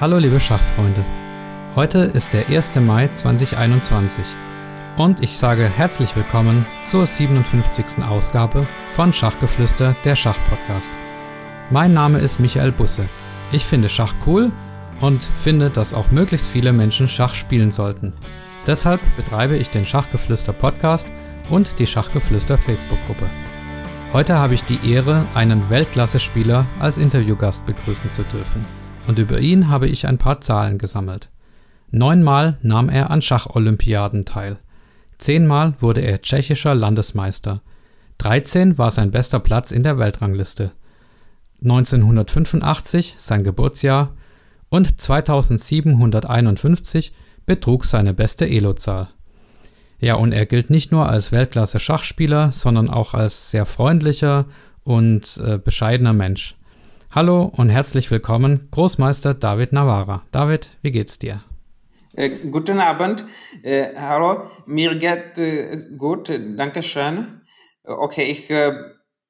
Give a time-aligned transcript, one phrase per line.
[0.00, 1.04] Hallo liebe Schachfreunde.
[1.74, 2.76] Heute ist der 1.
[2.76, 4.24] Mai 2021
[4.96, 8.04] und ich sage herzlich willkommen zur 57.
[8.04, 10.92] Ausgabe von Schachgeflüster, der Schachpodcast.
[11.70, 13.08] Mein Name ist Michael Busse.
[13.50, 14.52] Ich finde Schach cool
[15.00, 18.12] und finde, dass auch möglichst viele Menschen Schach spielen sollten.
[18.68, 21.12] Deshalb betreibe ich den Schachgeflüster Podcast
[21.50, 23.28] und die Schachgeflüster Facebook-Gruppe.
[24.12, 28.64] Heute habe ich die Ehre, einen Weltklasse-Spieler als Interviewgast begrüßen zu dürfen
[29.08, 31.30] und über ihn habe ich ein paar Zahlen gesammelt.
[31.90, 34.58] Neunmal nahm er an Schacholympiaden teil.
[35.16, 37.62] Zehnmal wurde er tschechischer Landesmeister.
[38.18, 40.72] 13 war sein bester Platz in der Weltrangliste.
[41.62, 44.12] 1985 sein Geburtsjahr
[44.68, 47.14] und 2751
[47.46, 49.08] betrug seine beste Elo-Zahl.
[50.00, 54.44] Ja, und er gilt nicht nur als Weltklasse-Schachspieler, sondern auch als sehr freundlicher
[54.84, 56.57] und äh, bescheidener Mensch.
[57.10, 60.24] Hallo und herzlich willkommen, Großmeister David Navarra.
[60.30, 61.42] David, wie geht's dir?
[62.14, 63.24] Äh, guten Abend.
[63.62, 67.40] Äh, hallo, mir geht äh, gut, danke schön.
[67.82, 68.72] Okay, ich äh,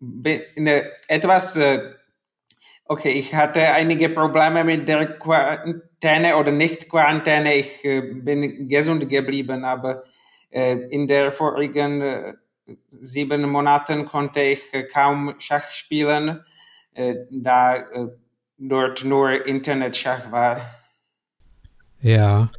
[0.00, 0.66] bin
[1.06, 1.92] etwas, äh,
[2.84, 7.54] okay, ich hatte einige Probleme mit der Quarantäne oder Nicht-Quarantäne.
[7.54, 10.02] Ich äh, bin gesund geblieben, aber
[10.50, 12.34] in der vorigen
[12.88, 16.57] sieben Monaten konnte ich kaum Schach spielen äh,
[17.30, 18.08] da äh,
[18.58, 20.60] dort nur Internetschach war.
[22.00, 22.50] Ja.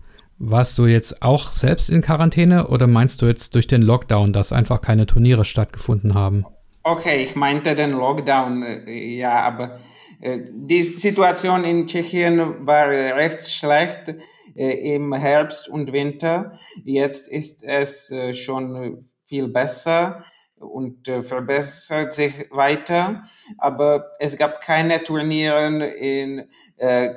[0.42, 4.54] Warst du jetzt auch selbst in Quarantäne oder meinst du jetzt durch den Lockdown, dass
[4.54, 6.46] einfach keine Turniere stattgefunden haben?
[6.84, 9.80] Okay, ich meinte den Lockdown, äh, ja, aber
[10.22, 14.16] die Situation in Tschechien war recht schlecht
[14.54, 16.52] im Herbst und Winter.
[16.84, 20.26] Jetzt ist es schon viel besser
[20.60, 23.24] und äh, verbessert sich weiter.
[23.58, 26.44] Aber es gab keine Turniere in,
[26.78, 27.10] äh,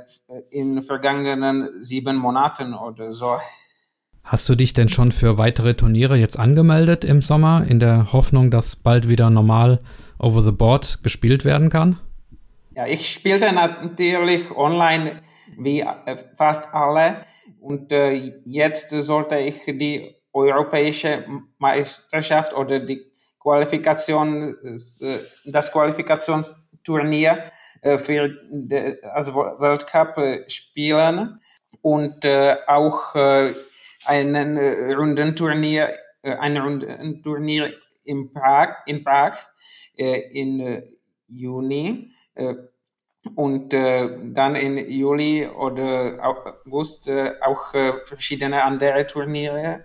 [0.51, 3.39] in vergangenen sieben Monaten oder so.
[4.25, 8.51] Hast du dich denn schon für weitere Turniere jetzt angemeldet im Sommer, in der Hoffnung,
[8.51, 9.81] dass bald wieder normal
[10.19, 11.99] over the board gespielt werden kann?
[12.75, 15.21] Ja, ich spielte natürlich online
[15.59, 17.19] wie äh, fast alle
[17.61, 21.25] und äh, jetzt sollte ich die europäische
[21.59, 23.12] Meisterschaft oder die
[23.43, 24.57] Qualifikation,
[25.45, 27.45] das Qualifikationsturnier
[27.83, 28.39] äh, für
[29.13, 31.41] also Weltcup äh, spielen
[31.81, 33.15] und äh, auch
[34.05, 34.59] einen
[34.95, 37.73] Rundenturnier, ein Rundenturnier
[38.05, 39.37] in Prag, in Prag
[39.97, 40.83] in
[41.29, 42.11] Juni
[43.37, 47.09] und dann in Juli oder August
[47.41, 47.71] auch
[48.07, 49.85] verschiedene andere Turniere.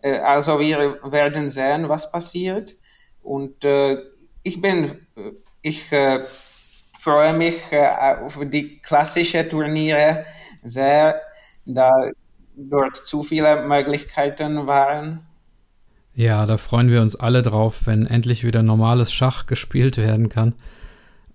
[0.00, 2.76] also wir werden sehen, was passiert.
[3.26, 3.98] Und äh,
[4.44, 4.84] ich bin,
[5.16, 6.20] äh, ich äh,
[6.98, 7.88] freue mich äh,
[8.24, 10.24] auf die klassischen Turniere
[10.62, 11.20] sehr,
[11.64, 11.90] da
[12.56, 15.26] dort zu viele Möglichkeiten waren.
[16.14, 20.54] Ja, da freuen wir uns alle drauf, wenn endlich wieder normales Schach gespielt werden kann.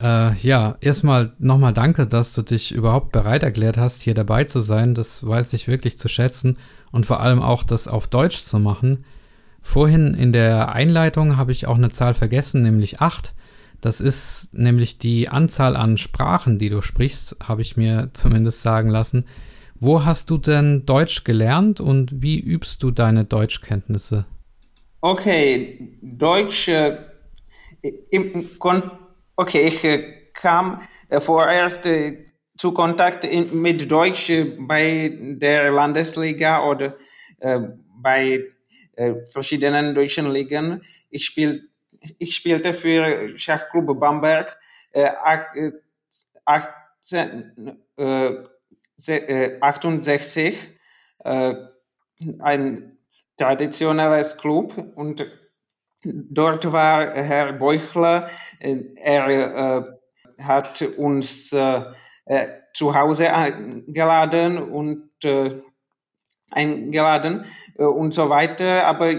[0.01, 4.61] Äh, ja, erstmal nochmal danke, dass du dich überhaupt bereit erklärt hast, hier dabei zu
[4.61, 4.95] sein.
[4.95, 6.57] Das weiß ich wirklich zu schätzen
[6.91, 9.03] und vor allem auch das auf Deutsch zu machen.
[9.61, 13.33] Vorhin in der Einleitung habe ich auch eine Zahl vergessen, nämlich 8.
[13.79, 18.89] Das ist nämlich die Anzahl an Sprachen, die du sprichst, habe ich mir zumindest sagen
[18.89, 19.25] lassen.
[19.75, 24.25] Wo hast du denn Deutsch gelernt und wie übst du deine Deutschkenntnisse?
[25.01, 26.97] Okay, Deutsch, äh,
[28.11, 28.47] im,
[29.35, 30.79] okay, ich äh, kam
[31.09, 32.23] äh, vorerst äh,
[32.57, 36.95] zu Kontakt in, mit Deutsch äh, bei der Landesliga oder
[37.39, 37.59] äh,
[37.99, 38.45] bei
[38.95, 40.81] äh, verschiedenen deutschen Ligen.
[41.09, 41.69] Ich, spiel,
[42.17, 44.57] ich spielte für Schachclub Bamberg
[44.91, 45.09] äh,
[46.45, 50.57] 18, äh, 68,
[51.23, 51.55] äh,
[52.39, 52.97] ein
[53.37, 55.25] traditionelles Club und
[56.03, 58.29] dort war Herr Beuchler,
[58.59, 59.97] äh, er
[60.39, 65.09] hat uns zu Hause eingeladen und
[66.51, 67.45] eingeladen
[67.77, 68.85] äh, und so weiter.
[68.85, 69.13] Aber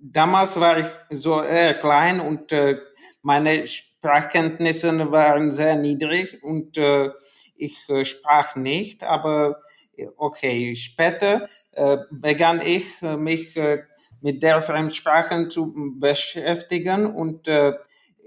[0.00, 2.78] damals war ich so eher klein und äh,
[3.22, 7.10] meine Sprachkenntnisse waren sehr niedrig und äh,
[7.56, 9.04] ich äh, sprach nicht.
[9.04, 9.60] Aber
[9.96, 13.82] äh, okay, später äh, begann ich äh, mich äh,
[14.20, 17.74] mit der Fremdsprachen zu beschäftigen und äh,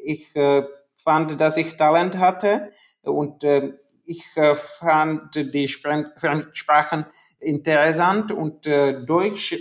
[0.04, 0.64] ich äh,
[1.04, 2.70] fand, dass ich Talent hatte
[3.02, 3.74] und äh,
[4.12, 7.06] ich äh, fand die Fremdsprachen
[7.40, 9.56] interessant und äh, Deutsch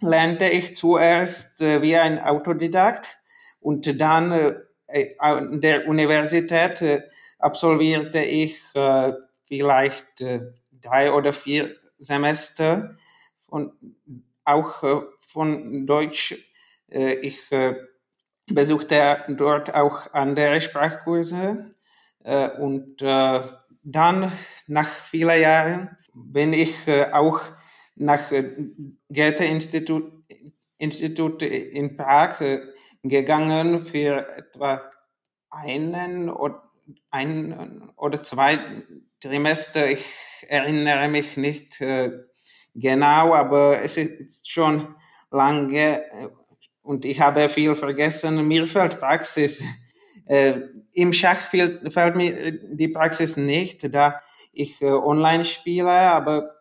[0.00, 3.20] lernte ich zuerst äh, wie ein Autodidakt
[3.60, 4.52] und dann
[5.18, 7.02] an der Universität
[7.40, 8.62] absolvierte ich
[9.48, 10.24] vielleicht
[10.70, 12.94] drei oder vier Semester
[13.48, 13.72] und
[14.44, 14.84] auch
[15.18, 16.36] von Deutsch.
[16.86, 17.50] Ich
[18.46, 21.74] besuchte dort auch andere Sprachkurse
[22.60, 23.02] und
[23.86, 24.32] dann
[24.66, 27.40] nach vielen Jahren bin ich äh, auch
[27.94, 28.30] nach
[29.08, 30.12] Goethe-Institut
[30.78, 32.38] Institut in Prag
[33.02, 34.90] gegangen für etwa
[35.48, 38.58] einen oder, zwei
[39.20, 39.90] Trimester.
[39.90, 40.04] Ich
[40.48, 42.10] erinnere mich nicht äh,
[42.74, 44.94] genau, aber es ist schon
[45.30, 46.28] lange äh,
[46.82, 48.46] und ich habe viel vergessen.
[48.46, 49.64] Mir fällt Praxis.
[50.26, 50.60] Äh,
[50.92, 54.20] Im Schach fehlt, fällt mir die Praxis nicht, da
[54.52, 56.54] ich äh, online spiele, aber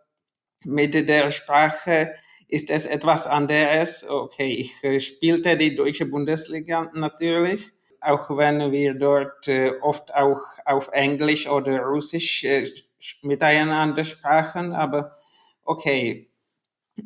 [0.64, 2.16] mit der Sprache
[2.48, 4.08] ist es etwas anderes.
[4.08, 7.72] Okay, ich äh, spielte die deutsche Bundesliga natürlich,
[8.02, 12.70] auch wenn wir dort äh, oft auch auf Englisch oder Russisch äh,
[13.24, 15.16] miteinander sprachen, aber
[15.64, 16.30] okay,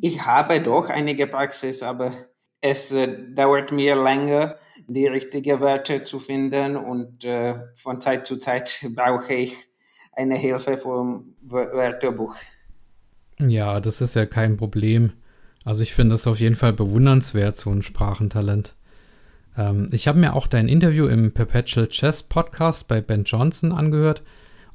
[0.00, 2.12] ich habe doch einige Praxis, aber
[2.60, 8.36] es äh, dauert mir länger, die richtigen Wörter zu finden und äh, von Zeit zu
[8.36, 9.54] Zeit brauche ich
[10.12, 12.34] eine Hilfe vom Wörterbuch.
[13.38, 15.12] Ja, das ist ja kein Problem.
[15.64, 18.74] Also ich finde das auf jeden Fall bewundernswert, so ein Sprachentalent.
[19.56, 24.22] Ähm, ich habe mir auch dein Interview im Perpetual Chess Podcast bei Ben Johnson angehört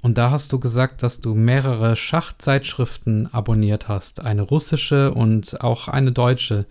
[0.01, 5.87] und da hast du gesagt, dass du mehrere Schachzeitschriften abonniert hast, eine russische und auch
[5.87, 6.65] eine deutsche.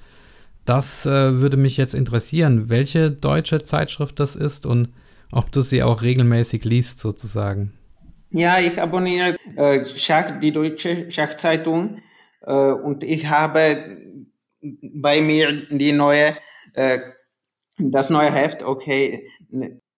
[0.64, 4.88] Das äh, würde mich jetzt interessieren, welche deutsche Zeitschrift das ist und
[5.31, 7.72] ob du sie auch regelmäßig liest sozusagen.
[8.31, 11.99] Ja, ich abonniere äh, Schach, die deutsche Schachzeitung
[12.43, 13.84] äh, und ich habe
[14.61, 16.37] bei mir die neue,
[16.72, 17.00] äh,
[17.78, 19.28] das neue Heft, okay,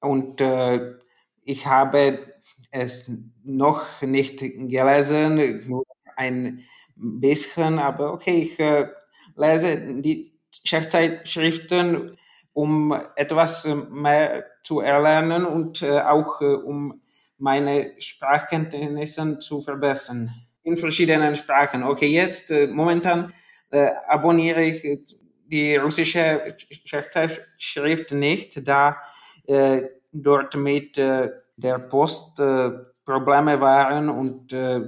[0.01, 0.95] und äh,
[1.45, 2.19] ich habe
[2.71, 3.11] es
[3.45, 5.85] noch nicht gelesen, nur
[6.17, 6.63] ein
[6.97, 8.89] bisschen, aber okay, ich äh,
[9.37, 10.36] lese die
[10.67, 12.17] Schachzeitschriften,
[12.53, 17.01] um etwas mehr zu erlernen und äh, auch äh, um
[17.39, 20.31] meine Sprachkenntnisse zu verbessern.
[20.63, 21.85] In verschiedenen Sprachen.
[21.85, 23.33] Okay, jetzt äh, momentan
[23.71, 24.83] äh, abonniere ich
[25.47, 26.57] die russische
[27.59, 28.97] Schrift nicht, da
[29.47, 29.83] äh,
[30.13, 32.71] dort mit äh, der Post äh,
[33.05, 34.81] Probleme waren und äh,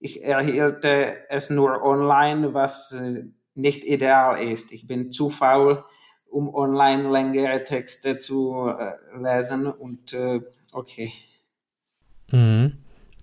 [0.00, 3.24] ich erhielt es nur online, was äh,
[3.54, 4.72] nicht ideal ist.
[4.72, 5.84] Ich bin zu faul,
[6.30, 8.72] um online längere Texte zu
[9.20, 10.16] lesen und
[10.72, 11.12] okay.
[12.30, 12.72] Mhm.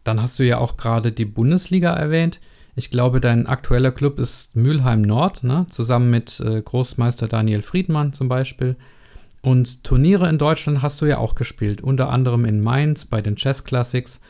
[0.04, 2.40] Dann hast du ja auch gerade die Bundesliga erwähnt.
[2.76, 5.66] Ich glaube, dein aktueller Club ist Mülheim Nord, ne?
[5.70, 8.78] zusammen mit äh, Großmeister Daniel Friedmann zum Beispiel.
[9.42, 13.36] Und Turniere in Deutschland hast du ja auch gespielt, unter anderem in Mainz bei den
[13.36, 14.22] Chess Classics.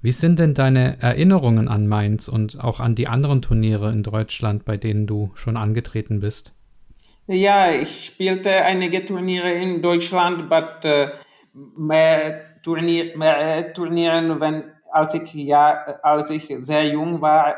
[0.00, 4.64] Wie sind denn deine Erinnerungen an Mainz und auch an die anderen Turniere in Deutschland,
[4.64, 6.52] bei denen du schon angetreten bist?
[7.26, 11.12] Ja, ich spielte einige Turniere in Deutschland, aber
[11.54, 17.56] uh, mehr, Turnier, mehr Turnieren, wenn, als, ich, ja, als ich sehr jung war,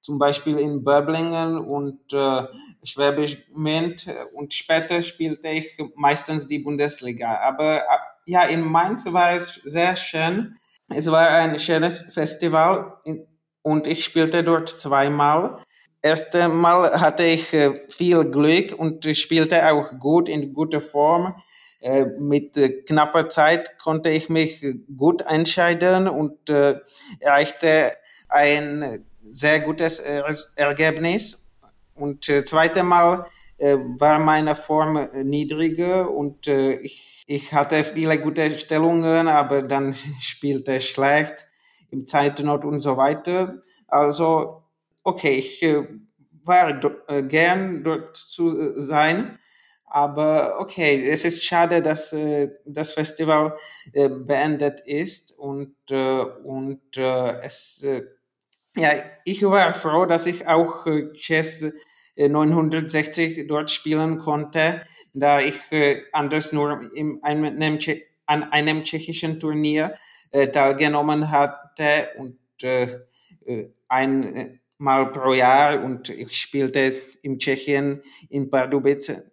[0.00, 2.44] zum Beispiel in Böblingen und äh,
[2.84, 7.40] Schwäbisch Gmünd und später spielte ich meistens die Bundesliga.
[7.40, 7.84] Aber äh,
[8.24, 10.56] ja, in Mainz war es sehr schön.
[10.92, 12.94] Es war ein schönes Festival
[13.62, 15.58] und ich spielte dort zweimal.
[16.02, 21.36] Erste Mal hatte ich äh, viel Glück und spielte auch gut in guter Form.
[21.80, 24.66] Äh, mit äh, knapper Zeit konnte ich mich
[24.96, 26.50] gut entscheiden und
[27.20, 27.92] erreichte
[28.28, 31.52] ein sehr gutes Ergebnis.
[31.94, 33.26] Und zweite Mal
[33.58, 41.46] war meine Form niedriger und ich, ich hatte viele gute Stellungen, aber dann spielte schlecht
[41.90, 43.62] im Zeitnot und so weiter.
[43.86, 44.64] Also,
[45.04, 45.86] okay, ich äh,
[46.42, 49.38] war äh, gern dort zu sein.
[49.84, 53.56] Aber okay, es ist schade, dass äh, das Festival
[53.92, 58.02] äh, beendet ist und, äh, und äh, es äh,
[58.76, 58.90] ja,
[59.24, 61.72] ich war froh, dass ich auch äh, Chess
[62.16, 64.82] 960 dort spielen konnte,
[65.14, 67.78] da ich äh, anders nur in einem,
[68.26, 69.94] an einem tschechischen Turnier
[70.30, 72.98] äh, teilgenommen hatte und äh,
[73.88, 79.24] einmal pro Jahr und ich spielte in Tschechien in Pardubice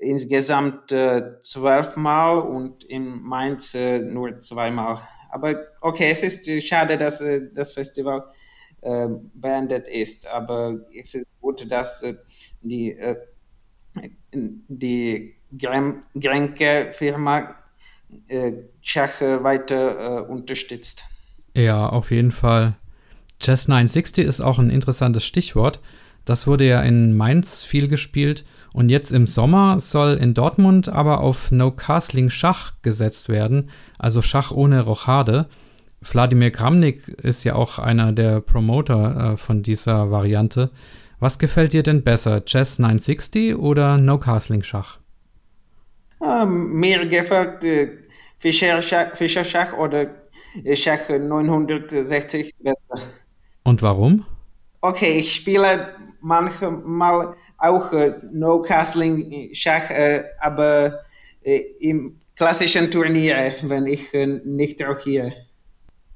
[0.00, 5.00] insgesamt äh, zwölfmal und in Mainz äh, nur zweimal.
[5.30, 8.26] Aber okay, es ist schade, dass äh, das Festival
[8.80, 10.26] äh, beendet ist.
[10.26, 12.14] Aber es ist gut, dass äh,
[12.62, 13.16] die, äh,
[14.32, 17.56] die Grenke-Firma
[18.82, 21.04] Schach weiter unterstützt.
[21.54, 22.76] Ja, auf jeden Fall.
[23.40, 25.80] Chess 960 ist auch ein interessantes Stichwort.
[26.24, 31.20] Das wurde ja in Mainz viel gespielt und jetzt im Sommer soll in Dortmund aber
[31.20, 35.48] auf No Castling Schach gesetzt werden, also Schach ohne Rochade.
[36.02, 40.70] Wladimir Kramnik ist ja auch einer der Promoter äh, von dieser Variante.
[41.20, 44.98] Was gefällt dir denn besser, Chess 960 oder No Castling Schach?
[46.22, 47.98] Ähm, mir gefällt äh,
[48.38, 50.06] Fischer, Schach, Fischer Schach oder
[50.64, 53.06] äh, Schach 960 besser.
[53.64, 54.24] Und warum?
[54.80, 61.00] Okay, ich spiele manchmal auch äh, No Castling Schach, äh, aber
[61.42, 65.34] äh, im klassischen Turnier, wenn ich äh, nicht rochiere.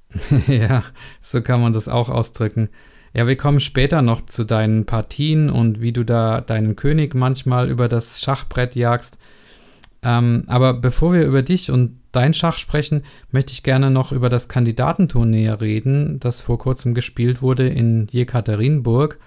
[0.47, 0.85] ja,
[1.21, 2.71] so kann man das auch ausdrücken.
[3.16, 7.71] Ja, wir kommen später noch zu deinen Partien und wie du da deinen König manchmal
[7.71, 9.18] über das Schachbrett jagst.
[10.02, 14.28] Ähm, aber bevor wir über dich und dein Schach sprechen, möchte ich gerne noch über
[14.28, 19.18] das Kandidatenturnier reden, das vor kurzem gespielt wurde in Jekaterinburg,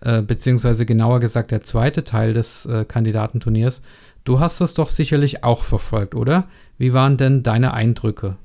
[0.00, 3.82] äh, beziehungsweise genauer gesagt der zweite Teil des äh, Kandidatenturniers.
[4.22, 6.46] Du hast das doch sicherlich auch verfolgt, oder?
[6.78, 8.36] Wie waren denn deine Eindrücke?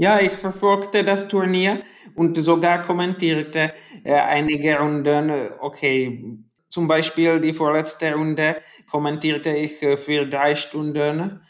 [0.00, 1.82] Ja, ich verfolgte das Turnier
[2.14, 3.72] und sogar kommentierte
[4.04, 5.32] äh, einige Runden.
[5.58, 6.38] Okay,
[6.68, 11.40] zum Beispiel die vorletzte Runde kommentierte ich äh, für drei Stunden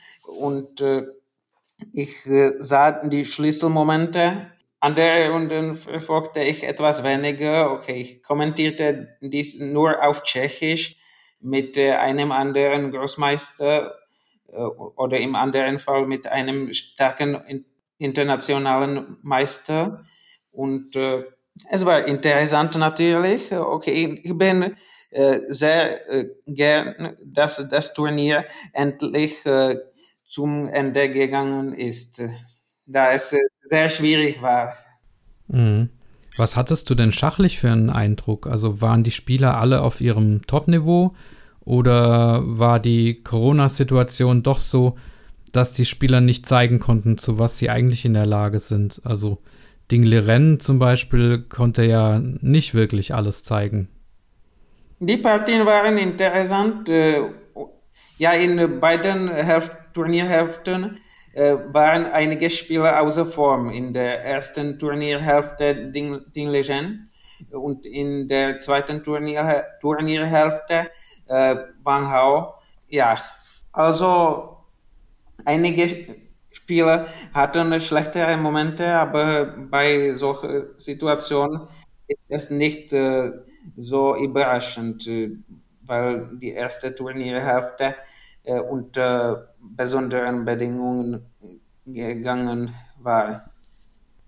[0.40, 1.02] und äh,
[1.93, 4.50] ich äh, sah die Schlüsselmomente.
[4.81, 7.71] Andere Runden verfolgte ich etwas weniger.
[7.73, 10.97] Okay, ich kommentierte dies nur auf Tschechisch
[11.43, 13.95] mit einem anderen Großmeister
[14.97, 17.37] oder im anderen Fall mit einem starken
[17.99, 20.05] internationalen Meister.
[20.50, 20.97] Und
[21.71, 23.52] es war interessant natürlich.
[23.52, 24.75] Okay, ich bin
[25.11, 29.76] äh, sehr äh, gern, dass das Turnier endlich äh,
[30.28, 32.23] zum Ende gegangen ist,
[32.85, 34.75] da es sehr schwierig war.
[35.47, 35.88] Mhm.
[36.37, 38.47] Was hattest du denn schachlich für einen Eindruck?
[38.47, 41.14] Also waren die Spieler alle auf ihrem Top-Niveau
[41.61, 44.97] oder war die Corona-Situation doch so,
[45.52, 49.00] dass die Spieler nicht zeigen konnten, zu was sie eigentlich in der Lage sind?
[49.05, 49.38] Also
[49.90, 53.88] Ding Liren zum Beispiel konnte ja nicht wirklich alles zeigen.
[55.00, 56.88] Die Partien waren interessant.
[56.88, 57.23] Äh,
[58.19, 60.99] ja, in beiden Hälften, Turnierhälften
[61.33, 63.71] äh, waren einige Spieler außer Form.
[63.71, 67.09] In der ersten Turnierhälfte Ding, Ding Legend
[67.50, 70.88] und in der zweiten Turnier, Turnierhälfte
[71.26, 72.55] äh, Wang Hao.
[72.88, 73.17] Ja,
[73.73, 74.57] also
[75.49, 75.88] einige
[76.52, 81.62] Spieler hatten schlechtere Momente, aber bei solchen Situationen
[82.07, 83.33] ist es nicht äh,
[83.76, 85.31] so überraschend, äh,
[85.83, 87.95] weil die erste Turnierhälfte
[88.45, 91.26] äh, unter besonderen Bedingungen
[91.87, 93.50] gegangen war.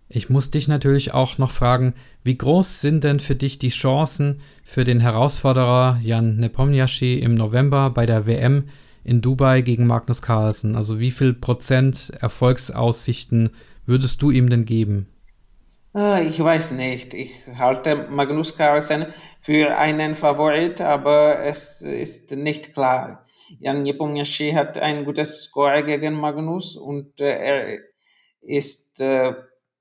[0.08, 4.40] Ich muss dich natürlich auch noch fragen, wie groß sind denn für dich die Chancen
[4.64, 8.64] für den Herausforderer Jan Nepomniachtchi im November bei der WM
[9.04, 10.76] in Dubai gegen Magnus Carlsen?
[10.76, 13.50] Also wie viel Prozent Erfolgsaussichten
[13.86, 15.08] würdest du ihm denn geben?
[15.92, 17.14] Ah, ich weiß nicht.
[17.14, 19.06] Ich halte Magnus Carlsen
[19.40, 23.26] für einen Favorit, aber es ist nicht klar.
[23.58, 27.78] Jan Nepomniachtchi hat ein gutes Score gegen Magnus und äh, er
[28.40, 29.34] ist, äh,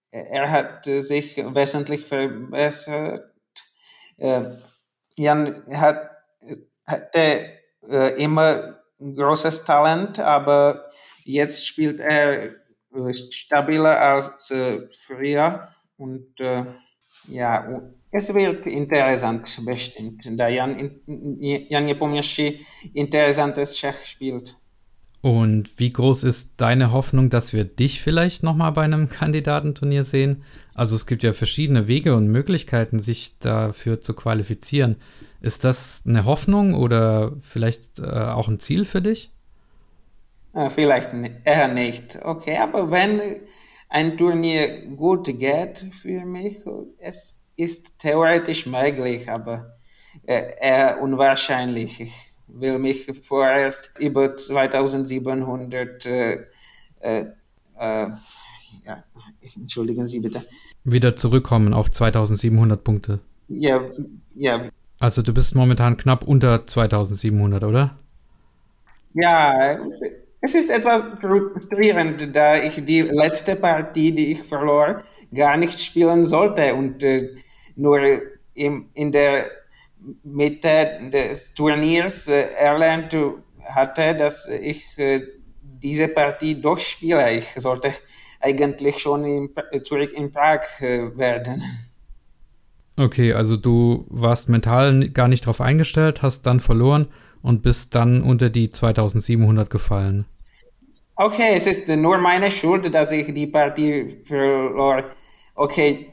[0.10, 3.32] er hat sich wesentlich verbessert.
[4.18, 4.46] Äh,
[5.16, 6.10] Jan hat,
[6.88, 7.52] hatte
[7.88, 10.90] äh, immer großes Talent, aber
[11.24, 15.70] jetzt spielt er äh, stabiler als äh, früher.
[15.98, 16.66] Und äh,
[17.28, 24.56] ja, es wird interessant bestimmt, da Jan, Jan Nepomniachtchi interessantes Schach spielt.
[25.22, 30.44] Und wie groß ist deine Hoffnung, dass wir dich vielleicht nochmal bei einem Kandidatenturnier sehen?
[30.74, 34.96] Also es gibt ja verschiedene Wege und Möglichkeiten, sich dafür zu qualifizieren.
[35.42, 39.32] Ist das eine Hoffnung oder vielleicht äh, auch ein Ziel für dich?
[40.54, 41.12] Äh, vielleicht
[41.46, 42.20] eher nicht.
[42.24, 43.22] Okay, aber wenn
[43.90, 46.58] ein Turnier gut geht für mich.
[47.00, 49.76] Es ist theoretisch möglich, aber
[50.26, 52.00] äh, eher unwahrscheinlich.
[52.00, 52.14] Ich
[52.48, 56.34] will mich vorerst über 2700 äh,
[57.02, 57.26] äh,
[57.78, 58.08] äh,
[58.86, 59.04] ja,
[59.56, 60.44] entschuldigen Sie bitte.
[60.84, 63.20] Wieder zurückkommen auf 2700 Punkte.
[63.48, 63.82] Ja,
[64.36, 64.70] ja.
[65.00, 67.98] Also du bist momentan knapp unter 2700, oder?
[69.14, 69.80] Ja,
[70.42, 75.04] es ist etwas frustrierend, da ich die letzte Partie, die ich verlor,
[75.34, 77.36] gar nicht spielen sollte und äh,
[77.76, 78.00] nur
[78.54, 79.46] im, in der
[80.24, 83.16] Mitte des Turniers äh, erlernt
[83.64, 85.22] hatte, dass ich äh,
[85.62, 87.32] diese Partie doch spiele.
[87.34, 87.94] Ich sollte
[88.42, 89.50] eigentlich schon in,
[89.84, 91.64] zurück in Prag äh, werden.
[93.00, 97.08] Okay, also du warst mental gar nicht drauf eingestellt, hast dann verloren
[97.42, 100.26] und bist dann unter die 2700 gefallen.
[101.16, 105.06] Okay, es ist nur meine Schuld, dass ich die Partie verlor.
[105.56, 106.08] Okay,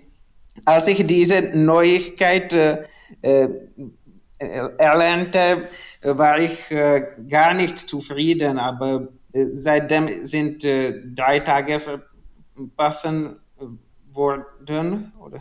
[0.64, 2.84] als ich diese Neuigkeit äh,
[3.22, 3.48] äh
[4.38, 5.68] erlernte,
[6.02, 13.40] war ich äh, gar nicht zufrieden, aber äh, seitdem sind äh, drei Tage verpassen
[14.12, 15.40] worden, oder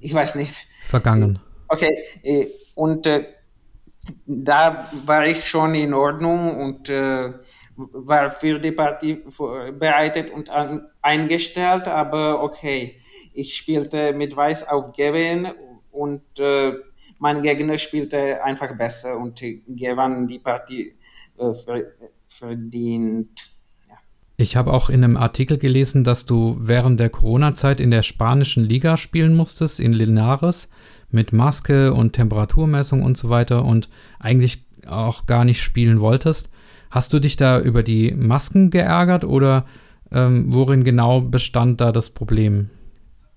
[0.00, 0.54] ich weiß nicht.
[0.82, 1.38] Vergangen.
[1.68, 3.26] Okay, äh, und äh,
[4.26, 7.32] da war ich schon in Ordnung und äh,
[7.76, 9.22] war für die Partie
[9.78, 12.98] bereitet und an, eingestellt, aber okay,
[13.34, 15.48] ich spielte mit Weiß auf Gewinn
[15.90, 16.72] und äh,
[17.18, 20.94] mein Gegner spielte einfach besser und gewann die Partie
[21.38, 21.52] äh,
[22.26, 23.47] verdient.
[24.40, 28.62] Ich habe auch in einem Artikel gelesen, dass du während der Corona-Zeit in der spanischen
[28.62, 30.68] Liga spielen musstest, in Linares,
[31.10, 33.88] mit Maske und Temperaturmessung und so weiter und
[34.20, 36.50] eigentlich auch gar nicht spielen wolltest.
[36.88, 39.66] Hast du dich da über die Masken geärgert oder
[40.12, 42.70] ähm, worin genau bestand da das Problem?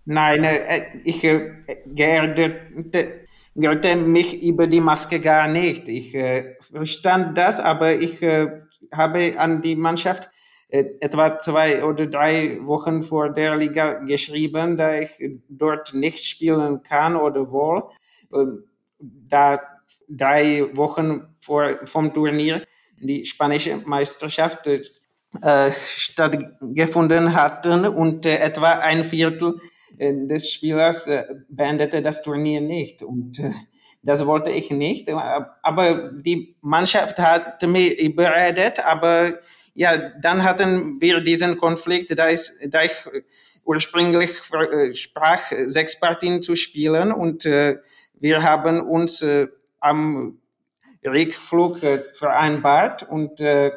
[0.06, 1.50] Nein, äh, ich äh,
[1.88, 2.58] geärgerte
[4.06, 5.88] mich über die Maske gar nicht.
[5.88, 8.50] Ich äh, verstand das, aber ich äh,
[8.94, 10.30] habe an die Mannschaft
[10.72, 15.12] etwa zwei oder drei Wochen vor der Liga geschrieben, da ich
[15.50, 17.84] dort nicht spielen kann oder wohl.
[19.00, 19.60] Da
[20.08, 22.62] drei Wochen vor, vom Turnier
[23.00, 29.60] die spanische Meisterschaft äh, stattgefunden hatten und äh, etwa ein Viertel
[29.98, 31.10] äh, des Spielers
[31.48, 33.02] beendete das Turnier nicht.
[33.02, 33.42] Und
[34.04, 35.10] das wollte ich nicht.
[35.10, 39.40] Aber die Mannschaft hat mich überredet, aber
[39.74, 42.94] ja, dann hatten wir diesen Konflikt, da, ist, da ich
[43.64, 44.32] ursprünglich
[44.94, 47.78] sprach, sechs Partien zu spielen und äh,
[48.20, 49.48] wir haben uns äh,
[49.80, 50.40] am
[51.06, 53.72] Rückflug äh, vereinbart und äh,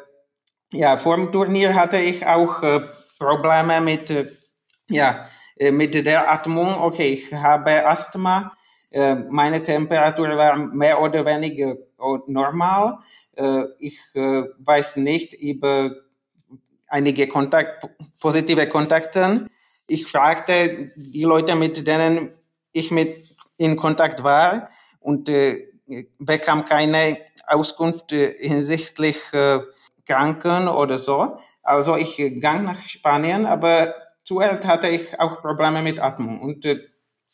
[0.71, 2.81] ja, vor dem Turnier hatte ich auch äh,
[3.17, 4.25] Probleme mit, äh,
[4.89, 6.75] ja, äh, mit der Atmung.
[6.81, 8.51] Okay, ich habe Asthma.
[8.91, 11.75] Äh, meine Temperatur war mehr oder weniger
[12.27, 12.99] normal.
[13.79, 15.91] ich weiß nicht über
[16.87, 17.87] einige Kontakt,
[18.19, 19.47] positive Kontakte.
[19.87, 22.31] Ich fragte die Leute, mit denen
[22.71, 23.25] ich mit
[23.57, 25.29] in Kontakt war und
[26.19, 29.59] bekam keine Auskunft hinsichtlich äh,
[30.05, 31.35] Kranken oder so.
[31.63, 36.41] Also ich ging nach Spanien, aber zuerst hatte ich auch Probleme mit Atmung.
[36.41, 36.79] Und äh,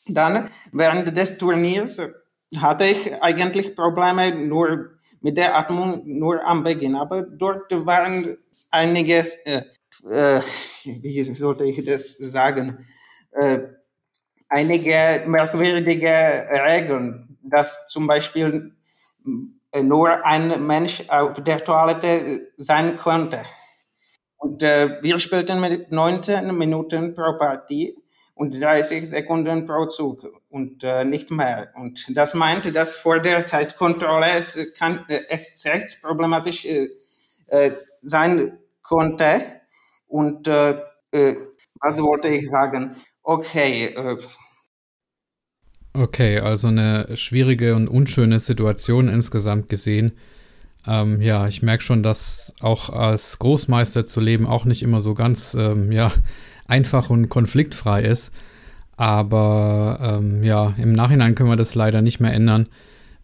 [0.07, 2.01] dann während des Turniers
[2.57, 6.95] hatte ich eigentlich Probleme nur mit der Atmung nur am Beginn.
[6.95, 8.37] Aber dort waren
[8.69, 9.63] einige, äh,
[10.09, 10.41] äh,
[10.85, 12.85] wie sollte ich das sagen,
[13.31, 13.59] äh,
[14.49, 18.73] einige merkwürdige Regeln, dass zum Beispiel
[19.71, 23.43] äh, nur ein Mensch auf der Toilette sein konnte.
[24.41, 27.95] Und äh, wir spielten mit 19 Minuten pro Partie
[28.33, 31.69] und 30 Sekunden pro Zug und äh, nicht mehr.
[31.75, 36.87] Und das meinte, dass vor der Zeitkontrolle es kann, äh, echt recht problematisch äh,
[37.49, 39.43] äh, sein konnte.
[40.07, 40.71] Und äh,
[41.11, 41.35] äh,
[41.79, 42.95] was wollte ich sagen?
[43.21, 43.95] Okay,
[45.93, 50.13] Okay, also eine schwierige und unschöne Situation insgesamt gesehen.
[50.87, 55.13] Ähm, ja, ich merke schon, dass auch als Großmeister zu leben auch nicht immer so
[55.13, 56.11] ganz ähm, ja,
[56.67, 58.33] einfach und konfliktfrei ist.
[58.97, 62.67] Aber ähm, ja, im Nachhinein können wir das leider nicht mehr ändern.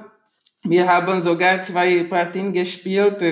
[0.62, 3.22] wir haben sogar zwei Partien gespielt.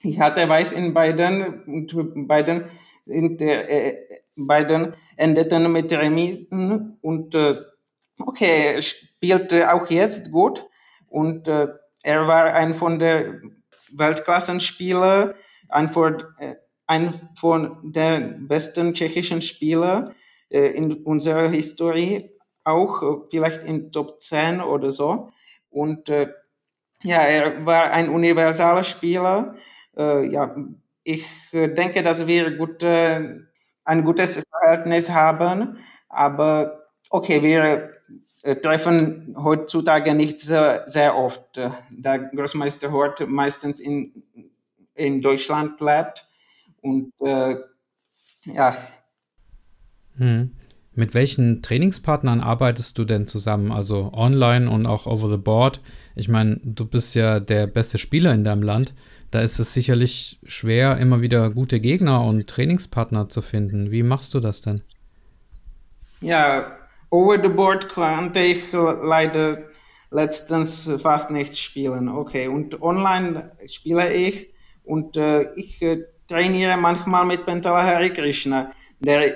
[0.00, 2.64] Ich hatte Weiß in beiden beiden,
[3.06, 3.70] in der,
[4.36, 7.56] äh, beiden endeten mit Remisen und äh,
[8.18, 10.66] okay, er spielte auch jetzt gut
[11.08, 11.68] und äh,
[12.02, 13.40] er war ein von der
[13.92, 15.34] Weltklassenspieler,
[15.68, 20.12] ein von, äh, ein von der besten tschechischen Spieler
[20.50, 22.30] äh, in unserer Historie,
[22.64, 25.30] auch äh, vielleicht in Top 10 oder so.
[25.70, 26.28] Und äh,
[27.02, 29.54] ja, er war ein universaler Spieler.
[29.96, 30.54] Äh, ja,
[31.04, 33.48] ich äh, denke, dass wir gute,
[33.84, 37.90] ein gutes Verhältnis haben, aber okay, wir
[38.42, 44.24] äh, treffen heutzutage nicht sehr, sehr oft, da Großmeister Hort meistens in,
[44.94, 46.26] in Deutschland lebt.
[46.80, 47.56] Und äh,
[48.44, 48.76] ja.
[50.16, 50.50] Hm.
[50.94, 53.72] Mit welchen Trainingspartnern arbeitest du denn zusammen?
[53.72, 55.80] Also online und auch over the board?
[56.14, 58.92] Ich meine, du bist ja der beste Spieler in deinem Land.
[59.32, 63.90] Da ist es sicherlich schwer, immer wieder gute Gegner und Trainingspartner zu finden.
[63.90, 64.82] Wie machst du das denn?
[66.20, 66.76] Ja,
[67.08, 69.62] over the board konnte ich leider
[70.10, 72.10] letztens fast nicht spielen.
[72.10, 74.50] Okay, und online spiele ich
[74.84, 79.34] und äh, ich äh, trainiere manchmal mit Pentala Hari Krishna, der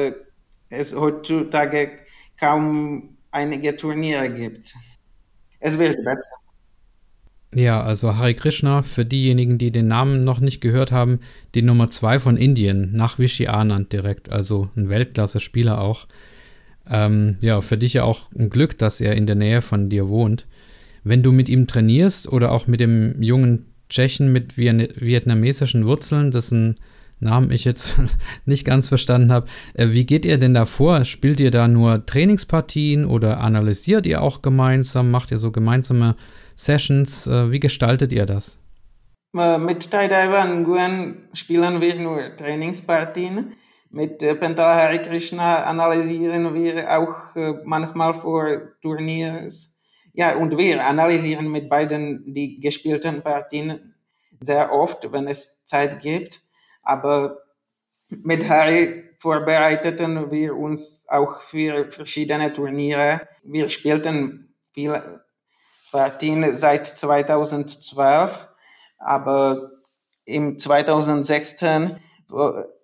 [0.70, 2.00] es heutzutage
[2.40, 4.76] kaum einige Turniere gibt.
[5.60, 6.36] Es wird besser.
[7.54, 11.20] Ja, also Hari Krishna, für diejenigen, die den Namen noch nicht gehört haben,
[11.56, 16.08] die Nummer zwei von Indien, nach Vishy Anand direkt, also ein Weltklasse-Spieler auch.
[16.90, 20.10] Ähm, ja, für dich ja auch ein Glück, dass er in der Nähe von dir
[20.10, 20.46] wohnt
[21.04, 26.76] wenn du mit ihm trainierst oder auch mit dem jungen Tschechen mit vietnamesischen Wurzeln, dessen
[27.20, 27.96] Namen ich jetzt
[28.46, 31.04] nicht ganz verstanden habe, äh, wie geht ihr denn da vor?
[31.06, 35.12] Spielt ihr da nur Trainingspartien oder analysiert ihr auch gemeinsam?
[35.12, 36.16] Macht ihr so gemeinsame
[36.56, 37.28] Sessions?
[37.28, 38.60] Äh, wie gestaltet ihr das?
[39.36, 43.52] Äh, mit Taidaiwan Nguyen spielen wir nur Trainingspartien.
[43.92, 48.46] Mit Pentala Hari Krishna analysieren wir auch manchmal vor
[48.82, 49.80] Turniers
[50.14, 53.96] ja, und wir analysieren mit beiden die gespielten Partien
[54.40, 56.42] sehr oft, wenn es Zeit gibt.
[56.82, 57.38] Aber
[58.10, 63.28] mit Harry vorbereiteten wir uns auch für verschiedene Turniere.
[63.44, 65.24] Wir spielten viele
[65.92, 68.48] Partien seit 2012,
[68.98, 69.72] aber
[70.26, 71.96] im 2016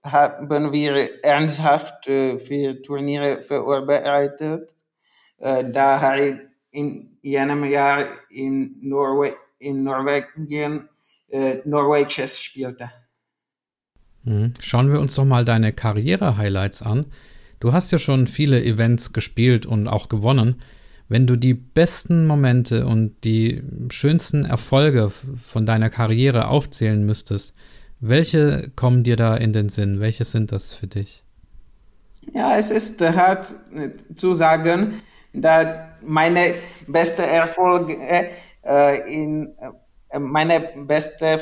[0.05, 4.75] haben wir ernsthaft für Turniere vorbereitet,
[5.39, 6.39] äh, da Harry
[6.71, 10.89] in jenem Jahr in, Norwe in Norwegen
[11.29, 12.91] äh, Norway Chess spielte.
[14.23, 14.53] Mhm.
[14.59, 17.07] Schauen wir uns doch mal deine Karriere-Highlights an.
[17.59, 20.61] Du hast ja schon viele Events gespielt und auch gewonnen.
[21.07, 27.55] Wenn du die besten Momente und die schönsten Erfolge von deiner Karriere aufzählen müsstest,
[28.07, 29.99] welche kommen dir da in den Sinn?
[29.99, 31.23] Welche sind das für dich?
[32.33, 33.53] Ja, es ist hart
[34.15, 34.95] zu sagen,
[35.33, 36.53] da meine
[36.87, 37.97] beste Erfolge
[38.63, 39.53] äh, in
[40.09, 41.39] äh, meine beste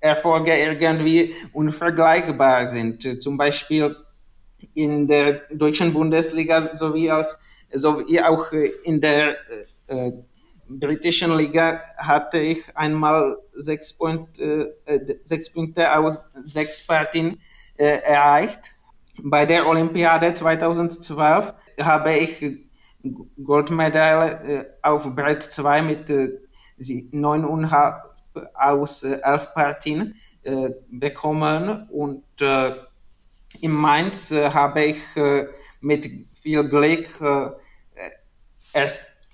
[0.00, 3.22] Erfolge irgendwie unvergleichbar sind.
[3.22, 3.96] Zum Beispiel
[4.74, 7.38] in der deutschen Bundesliga sowie, als,
[7.72, 8.52] sowie auch
[8.84, 9.36] in der
[9.86, 10.12] äh,
[10.68, 14.68] britischen Liga hatte ich einmal sechs, Point, äh,
[15.24, 17.38] sechs Punkte aus sechs Partien
[17.76, 18.74] äh, erreicht.
[19.22, 22.66] Bei der Olympiade 2012 habe ich
[23.42, 26.38] Goldmedaille äh, auf Brett 2 mit äh,
[26.78, 28.00] 9,5
[28.54, 32.74] aus äh, elf Partien äh, bekommen und äh,
[33.60, 35.46] in Mainz äh, habe ich äh,
[35.80, 37.50] mit viel Glück äh,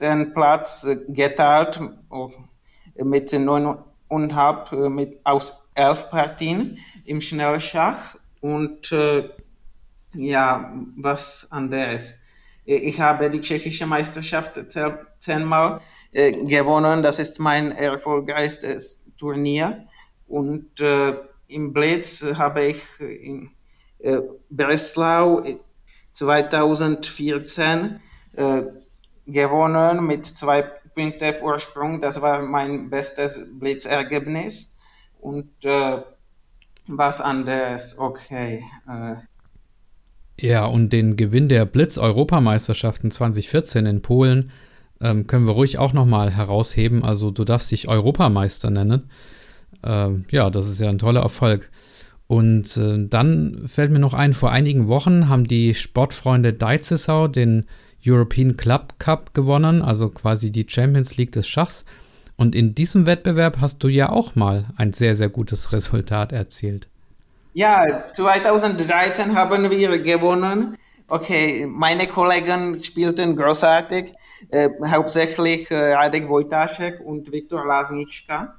[0.03, 1.81] ersten Platz geteilt
[2.97, 8.95] mit neuneinhalb mit aus elf Partien im Schnellschach und
[10.15, 12.21] ja was anderes.
[12.65, 14.61] Ich habe die tschechische Meisterschaft
[15.19, 15.81] zehnmal
[16.13, 17.03] äh, gewonnen.
[17.03, 19.87] Das ist mein erfolgreichstes Turnier.
[20.29, 21.15] Und äh,
[21.49, 23.51] im Blitz habe ich in
[23.99, 25.45] äh, Breslau
[26.13, 28.01] 2014
[28.37, 28.63] äh,
[29.27, 30.63] gewonnen mit zwei
[30.95, 32.01] Punkten Vorsprung.
[32.01, 34.75] Das war mein bestes Blitzergebnis.
[35.21, 36.03] Und äh,
[36.87, 38.65] was anderes, okay.
[38.89, 39.15] Äh.
[40.41, 44.51] Ja, und den Gewinn der Blitz-Europameisterschaften 2014 in Polen
[45.01, 47.05] ähm, können wir ruhig auch nochmal herausheben.
[47.05, 49.11] Also du darfst dich Europameister nennen.
[49.85, 51.71] Ähm, ja, das ist ja ein toller Erfolg.
[52.27, 57.69] Und äh, dann fällt mir noch ein, vor einigen Wochen haben die Sportfreunde Deizisau den
[58.05, 61.85] European Club Cup gewonnen, also quasi die Champions League des Schachs.
[62.37, 66.89] Und in diesem Wettbewerb hast du ja auch mal ein sehr, sehr gutes Resultat erzielt.
[67.55, 70.77] Ja, 2013 haben wir gewonnen
[71.09, 74.15] Okay, meine Kollegen spielten großartig,
[74.51, 78.55] äh, hauptsächlich äh, Radek Wojtaszek und Viktor Lasnitschka.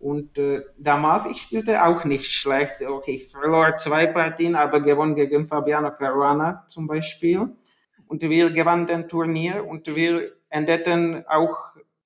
[0.00, 2.82] Und äh, damals, ich spielte auch nicht schlecht.
[2.82, 7.50] Okay, ich verlor zwei Partien, aber gewonnen gegen Fabiano Caruana zum Beispiel.
[8.12, 11.56] Und wir gewannen den Turnier und wir endeten auch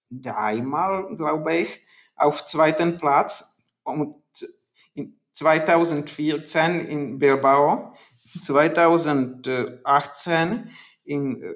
[0.09, 1.81] dreimal, glaube ich,
[2.15, 3.57] auf zweiten Platz.
[3.83, 4.15] Und
[5.33, 7.93] 2014 in Bilbao
[8.41, 10.71] 2018
[11.03, 11.55] in äh,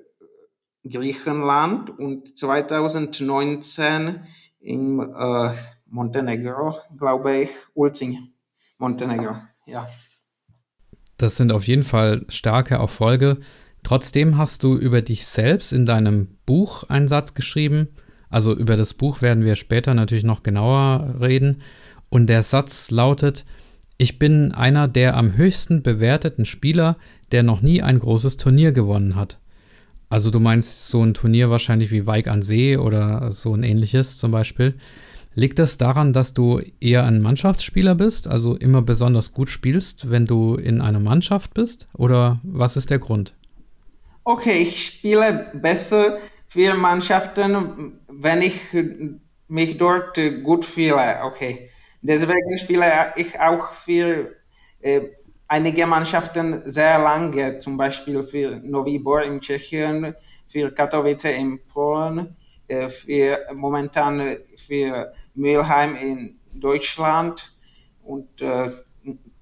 [0.82, 4.24] Griechenland und 2019
[4.58, 5.52] in äh,
[5.86, 8.32] Montenegro, glaube ich, Ulzing,
[8.78, 9.36] Montenegro,
[9.66, 9.88] ja.
[11.18, 13.38] Das sind auf jeden Fall starke Erfolge.
[13.82, 17.88] Trotzdem hast du über dich selbst in deinem Buch einen Satz geschrieben.
[18.28, 21.62] Also über das Buch werden wir später natürlich noch genauer reden.
[22.08, 23.44] Und der Satz lautet,
[23.98, 26.96] ich bin einer der am höchsten bewerteten Spieler,
[27.32, 29.38] der noch nie ein großes Turnier gewonnen hat.
[30.08, 34.18] Also du meinst so ein Turnier wahrscheinlich wie Weig an See oder so ein ähnliches
[34.18, 34.74] zum Beispiel.
[35.34, 40.26] Liegt das daran, dass du eher ein Mannschaftsspieler bist, also immer besonders gut spielst, wenn
[40.26, 41.86] du in einer Mannschaft bist?
[41.92, 43.34] Oder was ist der Grund?
[44.24, 48.60] Okay, ich spiele besser für Mannschaften, wenn ich
[49.48, 51.20] mich dort gut fühle.
[51.24, 51.70] Okay.
[52.02, 54.36] Deswegen spiele ich auch für
[54.80, 55.00] äh,
[55.48, 60.14] einige Mannschaften sehr lange, zum Beispiel für Novi Bor in Tschechien,
[60.46, 62.36] für Katowice in Polen,
[62.68, 67.52] äh, für, momentan für Mülheim in Deutschland
[68.02, 68.70] und äh,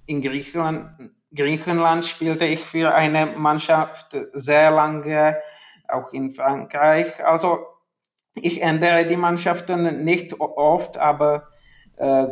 [0.07, 1.13] in Griechenland.
[1.35, 5.39] Griechenland spielte ich für eine Mannschaft sehr lange,
[5.87, 7.25] auch in Frankreich.
[7.25, 7.67] Also
[8.35, 11.49] ich ändere die Mannschaften nicht oft, aber
[11.97, 12.29] äh,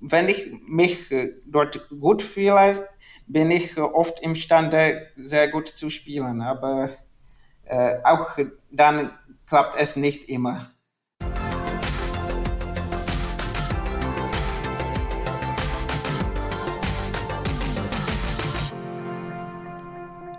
[0.00, 2.88] wenn ich mich äh, dort gut fühle,
[3.26, 6.40] bin ich äh, oft imstande, sehr gut zu spielen.
[6.40, 6.90] Aber
[7.64, 8.38] äh, auch
[8.70, 9.10] dann
[9.46, 10.70] klappt es nicht immer.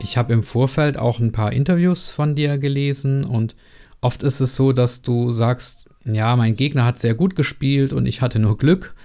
[0.10, 3.56] Ich habe im Vorfeld auch ein paar Interviews von dir gelesen und
[4.02, 8.08] oft ist es so, dass du sagst, ja, mein Gegner hat sehr gut gespielt und
[8.08, 8.96] ich hatte nur Glück.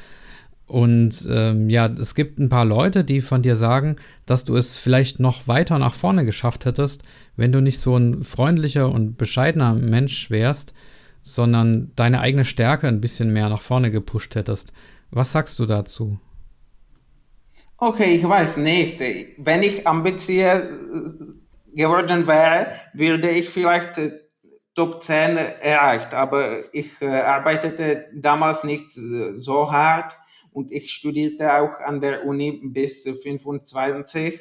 [0.67, 4.79] Und ähm, ja, es gibt ein paar Leute, die von dir sagen, dass du es
[4.79, 7.03] vielleicht noch weiter nach vorne geschafft hättest,
[7.37, 10.73] wenn du nicht so ein freundlicher und bescheidener Mensch wärst,
[11.23, 14.73] sondern deine eigene Stärke ein bisschen mehr nach vorne gepusht hättest.
[15.11, 16.19] Was sagst du dazu?
[17.79, 19.01] Okay, ich weiß nicht.
[19.39, 20.69] Wenn ich ambitioniert
[21.75, 24.21] geworden wäre, würde ich vielleicht äh,
[24.75, 26.15] Top 10 erreicht.
[26.15, 30.17] Aber ich äh, arbeitete damals nicht äh, so hart
[30.53, 34.41] und ich studierte auch an der Uni bis 25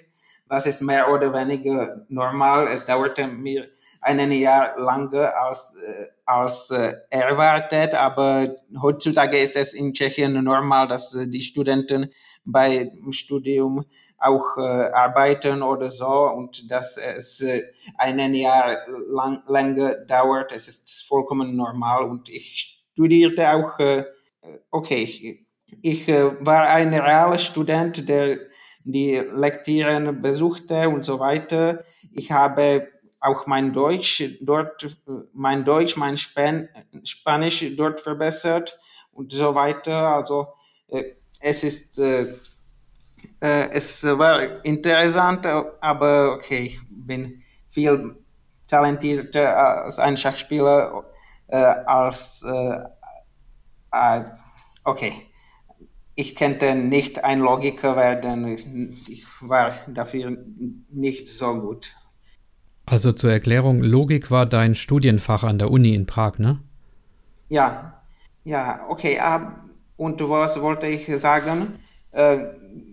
[0.53, 2.67] was ist mehr oder weniger normal.
[2.67, 3.69] Es dauerte mir
[4.01, 10.87] ein Jahr länger als, äh, als äh, erwartet, aber heutzutage ist es in Tschechien normal,
[10.87, 12.11] dass äh, die Studenten
[12.45, 13.85] bei Studium
[14.19, 17.63] auch arbeiten oder so und dass es äh,
[17.97, 20.51] ein Jahr lang, länger dauert.
[20.51, 23.79] Es ist vollkommen normal und ich studierte auch,
[24.69, 25.45] okay, ich,
[25.81, 28.37] ich war ein realer Student, der
[28.83, 31.83] die Lektüren besuchte und so weiter.
[32.11, 32.87] Ich habe
[33.19, 34.85] auch mein Deutsch dort,
[35.33, 36.67] mein Deutsch, mein Span
[37.03, 38.77] Spanisch dort verbessert
[39.13, 40.15] und so weiter.
[40.15, 40.47] Also
[40.89, 42.23] äh, es ist, äh,
[43.39, 48.17] äh, es war interessant, aber okay, ich bin viel
[48.67, 51.05] talentierter als ein Schachspieler
[51.47, 52.79] äh, als äh,
[53.91, 54.23] äh,
[54.83, 55.32] okay
[56.15, 58.47] ich könnte nicht ein Logiker werden.
[58.47, 60.37] Ich war dafür
[60.91, 61.95] nicht so gut.
[62.85, 66.59] Also zur Erklärung, Logik war dein Studienfach an der Uni in Prag, ne?
[67.49, 68.01] Ja,
[68.43, 69.19] ja, okay.
[69.95, 71.73] Und was wollte ich sagen?
[72.11, 72.37] Äh,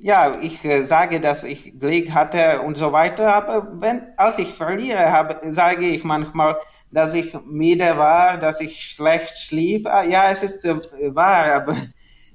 [0.00, 4.54] ja, ich äh, sage, dass ich Glück hatte und so weiter, aber wenn, als ich
[4.54, 6.56] verliere, habe, sage ich manchmal,
[6.90, 9.86] dass ich müde war, dass ich schlecht schlief.
[9.86, 10.76] Ah, ja, es ist äh,
[11.14, 11.76] wahr, aber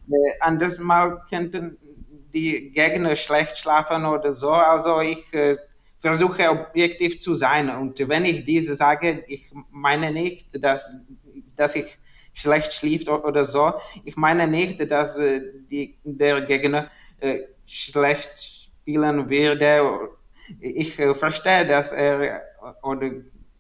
[0.10, 1.78] äh, anders mal könnten
[2.34, 4.52] die Gegner schlecht schlafen oder so.
[4.52, 5.58] Also ich äh,
[6.00, 7.70] versuche objektiv zu sein.
[7.70, 10.92] Und wenn ich diese sage, ich meine nicht, dass,
[11.56, 11.98] dass ich
[12.36, 13.74] schlecht schläft oder so.
[14.04, 15.42] Ich meine nicht, dass äh,
[15.72, 16.90] die, der Gegner
[17.20, 20.10] äh, schlecht spielen würde.
[20.60, 22.44] Ich äh, verstehe, dass er
[22.84, 23.10] oder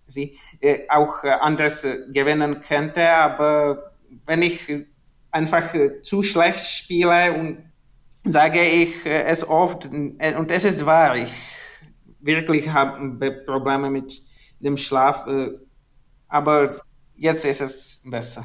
[0.07, 3.93] sie äh, auch anders gewinnen könnte, aber
[4.25, 4.85] wenn ich
[5.35, 7.57] einfach äh, zu schlecht spiele und
[8.23, 9.87] sage ich äh, es oft
[10.19, 11.31] äh, und es ist wahr, ich
[12.21, 14.21] wirklich habe Probleme mit
[14.59, 15.27] dem Schlaf,
[16.27, 16.75] aber
[17.15, 18.43] jetzt ist es besser.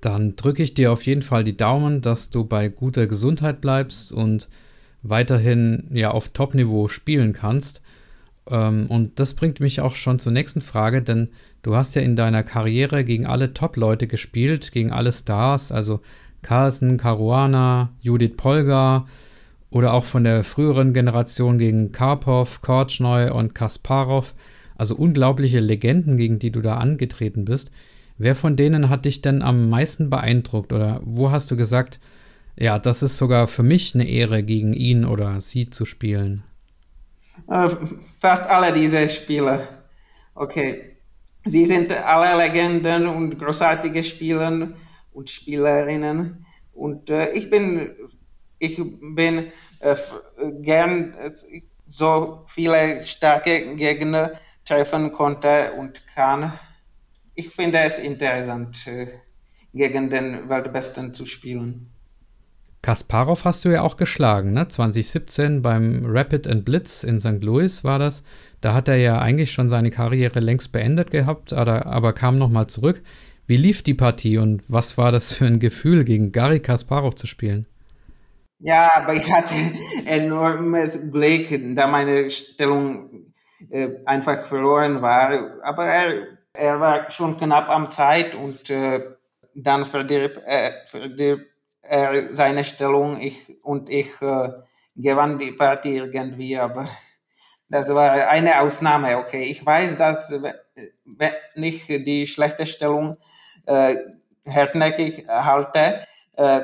[0.00, 4.10] Dann drücke ich dir auf jeden Fall die Daumen, dass du bei guter Gesundheit bleibst
[4.10, 4.48] und
[5.02, 7.82] weiterhin ja auf Top-Niveau spielen kannst.
[8.50, 11.28] Ähm, und das bringt mich auch schon zur nächsten Frage, denn
[11.62, 16.00] du hast ja in deiner Karriere gegen alle Top-Leute gespielt, gegen alle Stars, also
[16.42, 19.06] Carlsen, Caruana, Judith Polgar
[19.70, 24.34] oder auch von der früheren Generation gegen Karpov, Korchnoi und Kasparov.
[24.76, 27.70] Also unglaubliche Legenden, gegen die du da angetreten bist.
[28.18, 31.98] Wer von denen hat dich denn am meisten beeindruckt oder wo hast du gesagt,
[32.58, 36.42] ja, das ist sogar für mich eine Ehre, gegen ihn oder sie zu spielen?
[37.48, 37.68] Äh,
[38.18, 39.66] fast alle diese Spieler.
[40.34, 40.96] Okay.
[41.44, 44.70] Sie sind alle Legenden und großartige Spieler
[45.12, 46.44] und Spielerinnen.
[46.72, 47.94] Und äh, ich bin,
[48.58, 48.76] ich
[49.14, 49.96] bin äh,
[50.60, 51.30] gern äh,
[51.86, 54.32] so viele starke Gegner
[54.64, 56.58] treffen konnte und kann.
[57.34, 59.06] Ich finde es interessant, äh,
[59.72, 61.95] gegen den Weltbesten zu spielen.
[62.86, 64.68] Kasparov hast du ja auch geschlagen, ne?
[64.68, 67.42] 2017 beim Rapid and Blitz in St.
[67.42, 68.22] Louis war das.
[68.60, 72.68] Da hat er ja eigentlich schon seine Karriere längst beendet gehabt, aber, aber kam nochmal
[72.68, 73.02] zurück.
[73.48, 77.26] Wie lief die Partie und was war das für ein Gefühl, gegen Gary Kasparov zu
[77.26, 77.66] spielen?
[78.60, 79.54] Ja, aber ich hatte
[80.06, 83.32] enormes Glück, da meine Stellung
[83.68, 85.60] äh, einfach verloren war.
[85.64, 89.00] Aber er, er war schon knapp am Zeit und äh,
[89.56, 91.40] dann verdirb, äh, verdirb
[91.88, 94.48] er seine Stellung ich, und ich äh,
[94.94, 96.88] gewann die Partie irgendwie, aber
[97.68, 99.44] das war eine Ausnahme, okay.
[99.44, 100.34] Ich weiß, dass
[101.04, 103.16] wenn ich die schlechte Stellung
[103.66, 103.96] äh,
[104.46, 106.00] hartnäckig halte,
[106.36, 106.60] äh,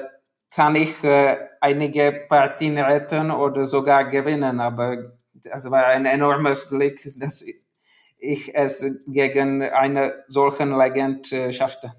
[0.51, 7.01] kann ich äh, einige Partien retten oder sogar gewinnen, aber das war ein enormes Glück,
[7.17, 7.45] dass
[8.19, 11.93] ich es gegen eine solchen Legend äh, schaffte.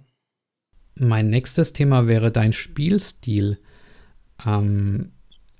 [0.95, 3.57] Mein nächstes Thema wäre dein Spielstil.
[4.45, 5.11] Ähm,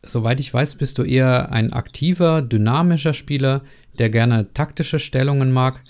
[0.04, 3.64] soweit ich weiß, bist du eher ein aktiver, dynamischer Spieler,
[3.98, 5.84] der gerne taktische Stellungen mag.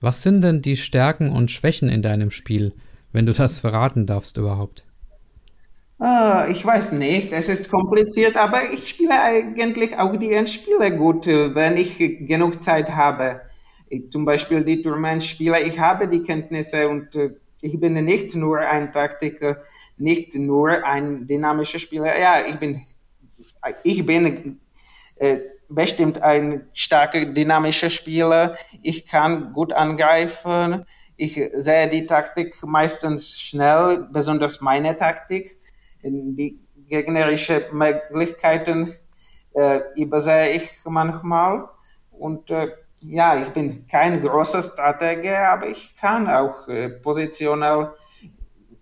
[0.00, 2.72] Was sind denn die Stärken und Schwächen in deinem Spiel,
[3.12, 4.84] wenn du das verraten darfst überhaupt?
[6.00, 11.26] Ah, ich weiß nicht, es ist kompliziert, aber ich spiele eigentlich auch die Endspiele gut,
[11.26, 13.40] wenn ich genug Zeit habe.
[14.10, 17.30] Zum Beispiel die Tourmentspiele, ich habe die Kenntnisse und äh,
[17.60, 19.62] ich bin nicht nur ein Taktiker,
[19.96, 22.18] nicht nur ein dynamischer Spieler.
[22.18, 22.82] Ja, ich bin,
[23.82, 24.60] ich bin
[25.16, 25.38] äh,
[25.68, 28.56] bestimmt ein starker dynamischer Spieler.
[28.82, 30.84] Ich kann gut angreifen.
[31.16, 35.58] Ich sehe die Taktik meistens schnell, besonders meine Taktik.
[36.02, 38.94] Die gegnerische Möglichkeiten
[39.54, 41.68] äh, übersehe ich manchmal.
[42.10, 42.68] Und äh,
[43.02, 47.92] ja, ich bin kein großer Stratege, aber ich kann auch äh, positionell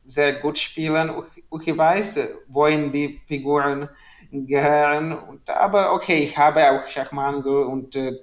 [0.04, 1.12] sehr gut spielen.
[1.60, 3.88] Ich, weiß, wohin die Figuren
[4.30, 5.12] gehören.
[5.12, 8.20] Und, aber okay, ich habe auch Schachmangel und äh,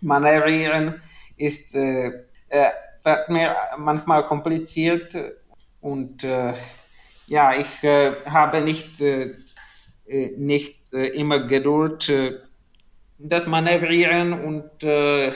[0.00, 1.00] Manövrieren
[1.36, 2.08] ist äh,
[2.48, 2.70] äh,
[3.02, 5.16] wird mir manchmal kompliziert
[5.80, 6.54] und äh,
[7.28, 9.30] ja, ich äh, habe nicht, äh,
[10.06, 12.12] äh nicht äh, immer Geduld.
[13.18, 15.32] Das Manövrieren und äh,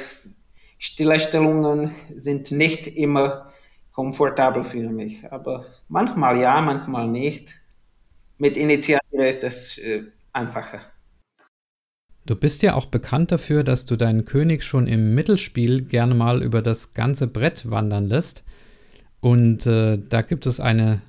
[0.78, 3.50] Stillstellungen sind nicht immer
[3.92, 5.30] komfortabel für mich.
[5.30, 7.58] Aber manchmal ja, manchmal nicht.
[8.38, 10.80] Mit Initiative ist es äh, einfacher.
[12.26, 16.42] Du bist ja auch bekannt dafür, dass du deinen König schon im Mittelspiel gerne mal
[16.42, 18.44] über das ganze Brett wandern lässt.
[19.20, 21.02] Und äh, da gibt es eine,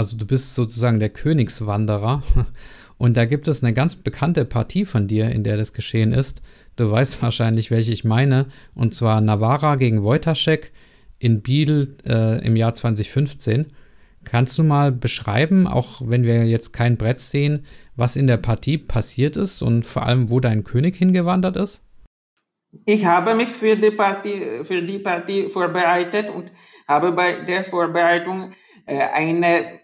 [0.00, 2.22] also du bist sozusagen der Königswanderer.
[2.96, 6.40] Und da gibt es eine ganz bekannte Partie von dir, in der das geschehen ist.
[6.76, 8.46] Du weißt wahrscheinlich, welche ich meine.
[8.74, 10.72] Und zwar Navarra gegen Wojtaszek
[11.18, 13.66] in Biel äh, im Jahr 2015.
[14.24, 18.78] Kannst du mal beschreiben, auch wenn wir jetzt kein Brett sehen, was in der Partie
[18.78, 21.82] passiert ist und vor allem, wo dein König hingewandert ist?
[22.86, 26.50] Ich habe mich für die Partie, für die Partie vorbereitet und
[26.86, 28.50] habe bei der Vorbereitung
[28.86, 29.79] äh, eine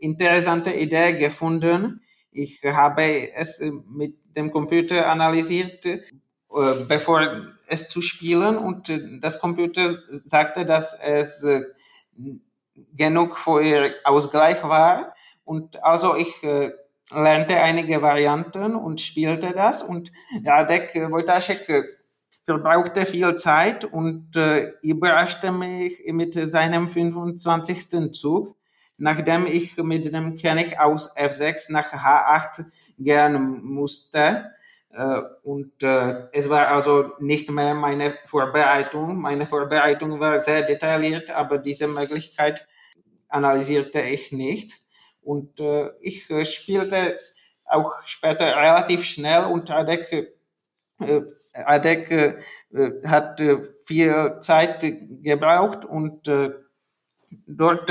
[0.00, 2.00] interessante Idee gefunden.
[2.30, 6.00] Ich habe es mit dem Computer analysiert, äh,
[6.88, 11.62] bevor es zu spielen und äh, das Computer sagte, dass es äh,
[12.96, 16.42] genug für Ausgleich war und also ich
[17.12, 20.10] lernte einige Varianten und spielte das und
[20.44, 21.84] Radek Wojtaszek
[22.44, 28.12] verbrauchte viel Zeit und äh, überraschte mich mit seinem 25.
[28.12, 28.56] Zug,
[28.96, 32.64] nachdem ich mit dem König aus F6 nach H8
[32.98, 34.52] gehen musste.
[34.90, 39.20] Äh, und äh, es war also nicht mehr meine Vorbereitung.
[39.20, 42.68] Meine Vorbereitung war sehr detailliert, aber diese Möglichkeit
[43.28, 44.80] analysierte ich nicht.
[45.22, 47.18] Und äh, ich spielte
[47.64, 50.36] auch später relativ schnell und Adek,
[51.54, 52.38] Adek
[53.06, 53.42] hat
[53.84, 54.84] viel Zeit
[55.22, 56.30] gebraucht und
[57.46, 57.90] dort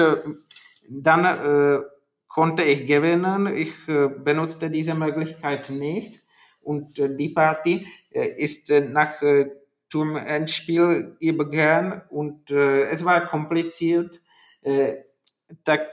[0.89, 1.81] dann äh,
[2.27, 3.47] konnte ich gewinnen.
[3.47, 6.23] Ich äh, benutzte diese Möglichkeit nicht
[6.63, 9.51] und äh, die Partie äh, ist äh, nach äh,
[9.89, 14.21] Turmendspiel übergegangen und es war kompliziert.
[14.63, 14.95] Äh,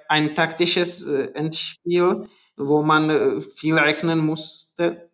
[0.08, 2.26] ein taktisches Endspiel,
[2.56, 5.10] wo man viel rechnen musste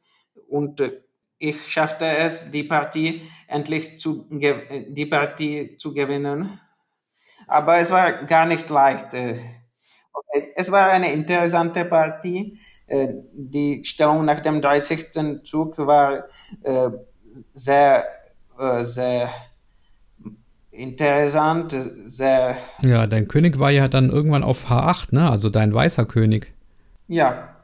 [0.49, 0.81] und
[1.39, 6.61] ich schaffte es, die Partie endlich zu, die Partie zu gewinnen.
[7.49, 9.17] Aber es war gar nicht leicht.
[10.55, 12.59] Es war eine interessante Partie.
[13.33, 15.43] Die Stellung nach dem 30.
[15.43, 16.29] Zug war
[17.55, 18.05] sehr,
[18.83, 19.31] sehr
[20.71, 22.57] interessant, sehr.
[22.83, 25.31] Ja, dein König war ja dann irgendwann auf H8, ne?
[25.31, 26.53] Also dein weißer König.
[27.09, 27.57] Ja.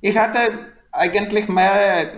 [0.00, 0.50] Ich hatte
[0.92, 2.12] eigentlich mehr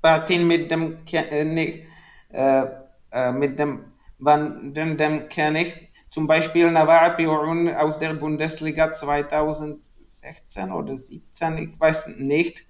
[0.00, 1.84] Partien mit dem König,
[2.32, 2.64] äh,
[3.12, 3.84] äh, mit dem
[4.18, 5.88] wandernden König.
[6.12, 12.66] Zum Beispiel Navarra Piorun aus der Bundesliga 2016 oder 17, ich weiß nicht.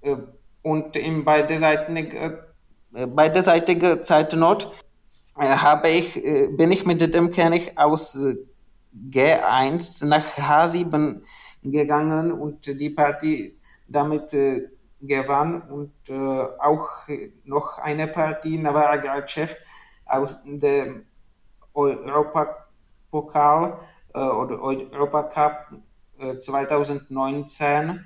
[0.00, 0.16] Äh,
[0.62, 4.68] und in äh, beiderseitige Zeitnot
[5.38, 6.20] äh, habe ich,
[6.56, 8.34] bin ich mit dem König aus äh,
[9.10, 11.20] G1 nach H7
[11.62, 13.56] gegangen und die Partie
[13.86, 14.36] damit
[15.00, 16.88] gewann und auch
[17.44, 19.54] noch eine Partie Navarra Garchev
[20.06, 21.04] aus dem
[21.74, 23.78] Europapokal
[24.14, 25.82] oder Europacup
[26.38, 28.04] 2019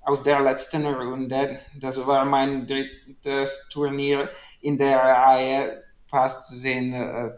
[0.00, 1.58] aus der letzten Runde.
[1.80, 4.30] Das war mein drittes Turnier
[4.60, 7.30] in der Reihe fast sehen, äh,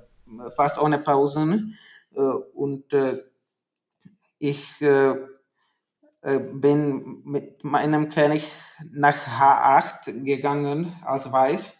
[0.54, 1.76] fast ohne Pausen.
[2.14, 3.22] Äh, und äh,
[4.38, 4.82] ich
[6.52, 8.50] bin mit meinem König
[8.90, 11.78] nach H8 gegangen als Weiß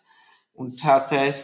[0.54, 1.34] und hatte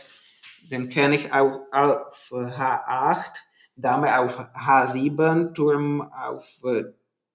[0.70, 3.30] den König auf, auf H8,
[3.76, 6.62] Dame auf H7, Turm auf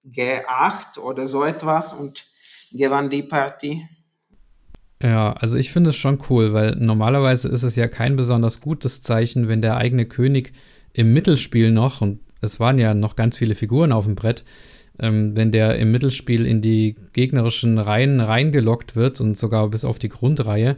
[0.04, 2.26] G8 oder so etwas und
[2.72, 3.86] gewann die Partie.
[5.02, 9.02] Ja, also ich finde es schon cool, weil normalerweise ist es ja kein besonders gutes
[9.02, 10.52] Zeichen, wenn der eigene König
[10.92, 14.44] im Mittelspiel noch, und es waren ja noch ganz viele Figuren auf dem Brett,
[15.00, 19.98] ähm, wenn der im Mittelspiel in die gegnerischen Reihen reingelockt wird und sogar bis auf
[19.98, 20.76] die Grundreihe.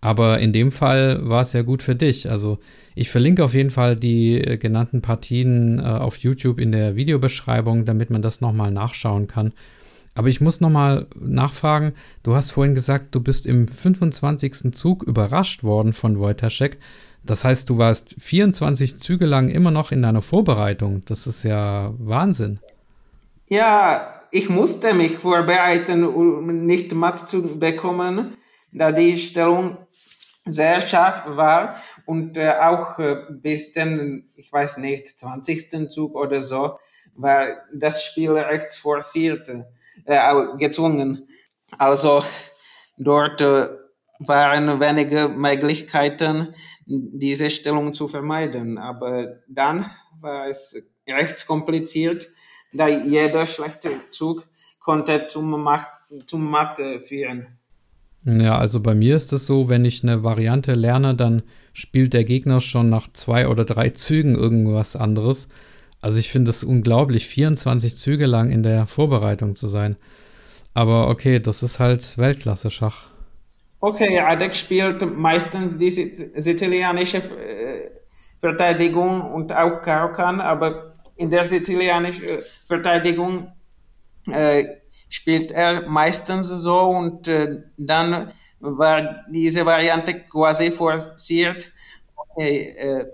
[0.00, 2.30] Aber in dem Fall war es ja gut für dich.
[2.30, 2.58] Also
[2.94, 7.84] ich verlinke auf jeden Fall die äh, genannten Partien äh, auf YouTube in der Videobeschreibung,
[7.84, 9.52] damit man das nochmal nachschauen kann.
[10.14, 11.92] Aber ich muss nochmal nachfragen,
[12.22, 14.74] du hast vorhin gesagt, du bist im 25.
[14.74, 16.78] Zug überrascht worden von Wojtaszek.
[17.24, 21.02] Das heißt, du warst 24 Züge lang immer noch in deiner Vorbereitung.
[21.06, 22.58] Das ist ja Wahnsinn.
[23.48, 28.30] Ja, ich musste mich vorbereiten, um nicht matt zu bekommen,
[28.72, 29.76] da die Stellung
[30.52, 31.76] sehr scharf war
[32.06, 35.90] und äh, auch äh, bis den, ich weiß nicht, 20.
[35.90, 36.78] Zug oder so,
[37.14, 39.48] war das Spiel rechts forciert,
[40.04, 41.28] äh, gezwungen.
[41.78, 42.22] Also
[42.96, 43.68] dort äh,
[44.18, 46.54] waren wenige Möglichkeiten,
[46.86, 48.78] diese Stellung zu vermeiden.
[48.78, 49.90] Aber dann
[50.20, 50.76] war es
[51.08, 52.28] recht kompliziert,
[52.72, 54.46] da jeder schlechte Zug
[54.78, 55.88] konnte zum Macht,
[56.26, 57.59] zum Macht führen.
[58.24, 61.42] Ja, also bei mir ist es so, wenn ich eine Variante lerne, dann
[61.72, 65.48] spielt der Gegner schon nach zwei oder drei Zügen irgendwas anderes.
[66.02, 69.96] Also ich finde es unglaublich, 24 Züge lang in der Vorbereitung zu sein.
[70.74, 73.08] Aber okay, das ist halt Weltklasse-Schach.
[73.80, 77.90] Okay, Adek spielt meistens die sizilianische äh,
[78.40, 83.52] Verteidigung und auch Karokan, aber in der sizilianischen äh, Verteidigung
[84.30, 84.64] äh,
[85.10, 91.70] spielt er meistens so und äh, dann war diese Variante quasi forciert.
[92.38, 93.04] Äh,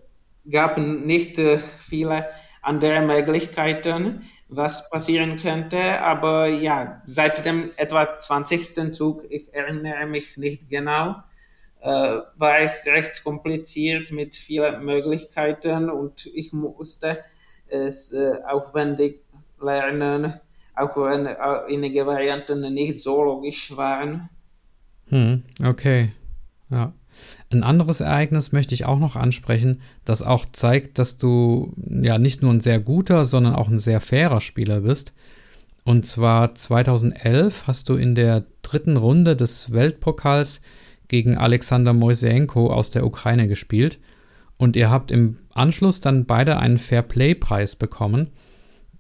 [0.48, 2.28] gab nicht äh, viele
[2.62, 8.94] andere Möglichkeiten, was passieren könnte, aber ja, seit dem etwa 20.
[8.94, 11.16] Zug, ich erinnere mich nicht genau,
[11.80, 11.88] äh,
[12.36, 17.24] war es recht kompliziert mit vielen Möglichkeiten und ich musste
[17.68, 19.22] es äh, aufwendig
[19.60, 20.40] lernen,
[20.76, 24.28] auch wenn einige Varianten nicht so logisch waren.
[25.08, 26.12] Hm, okay.
[26.70, 26.92] Ja.
[27.50, 32.42] Ein anderes Ereignis möchte ich auch noch ansprechen, das auch zeigt, dass du ja nicht
[32.42, 35.12] nur ein sehr guter, sondern auch ein sehr fairer Spieler bist.
[35.84, 40.60] Und zwar 2011 hast du in der dritten Runde des Weltpokals
[41.08, 43.98] gegen Alexander Moisenko aus der Ukraine gespielt.
[44.56, 48.30] Und ihr habt im Anschluss dann beide einen Fair-Play-Preis bekommen.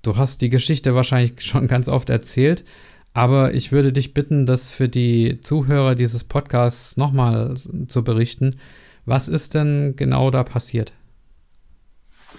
[0.06, 2.64] Du hast die Geschichte wahrscheinlich schon ganz oft erzählt,
[3.12, 7.54] aber ich würde dich bitten, das für die Zuhörer dieses Podcasts nochmal
[7.88, 8.56] zu berichten.
[9.04, 10.92] Was ist denn genau da passiert?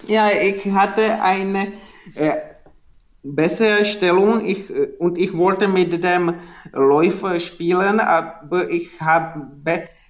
[0.06, 1.72] Ja, ich hatte eine
[2.14, 2.36] äh,
[3.22, 6.36] bessere Stellung ich, äh, und ich wollte mit dem
[6.72, 9.46] Läufer spielen, aber ich habe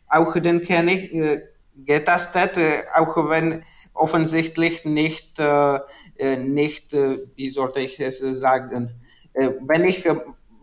[0.07, 1.41] auch den König äh,
[1.75, 3.63] getastet, äh, auch wenn
[3.99, 5.81] offensichtlich nicht äh,
[6.19, 8.91] äh, nicht, äh, wie sollte ich es sagen,
[9.35, 10.05] wenn ich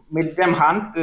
[0.09, 0.97] mit dem Hand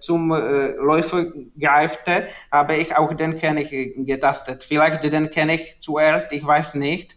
[0.00, 3.70] zum Läufer greifte, habe ich auch den König
[4.04, 4.62] getastet.
[4.62, 7.16] Vielleicht den König zuerst, ich weiß nicht.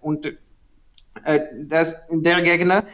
[0.00, 0.38] Und
[1.64, 2.84] das, der Gegner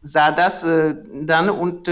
[0.00, 1.88] sah das dann und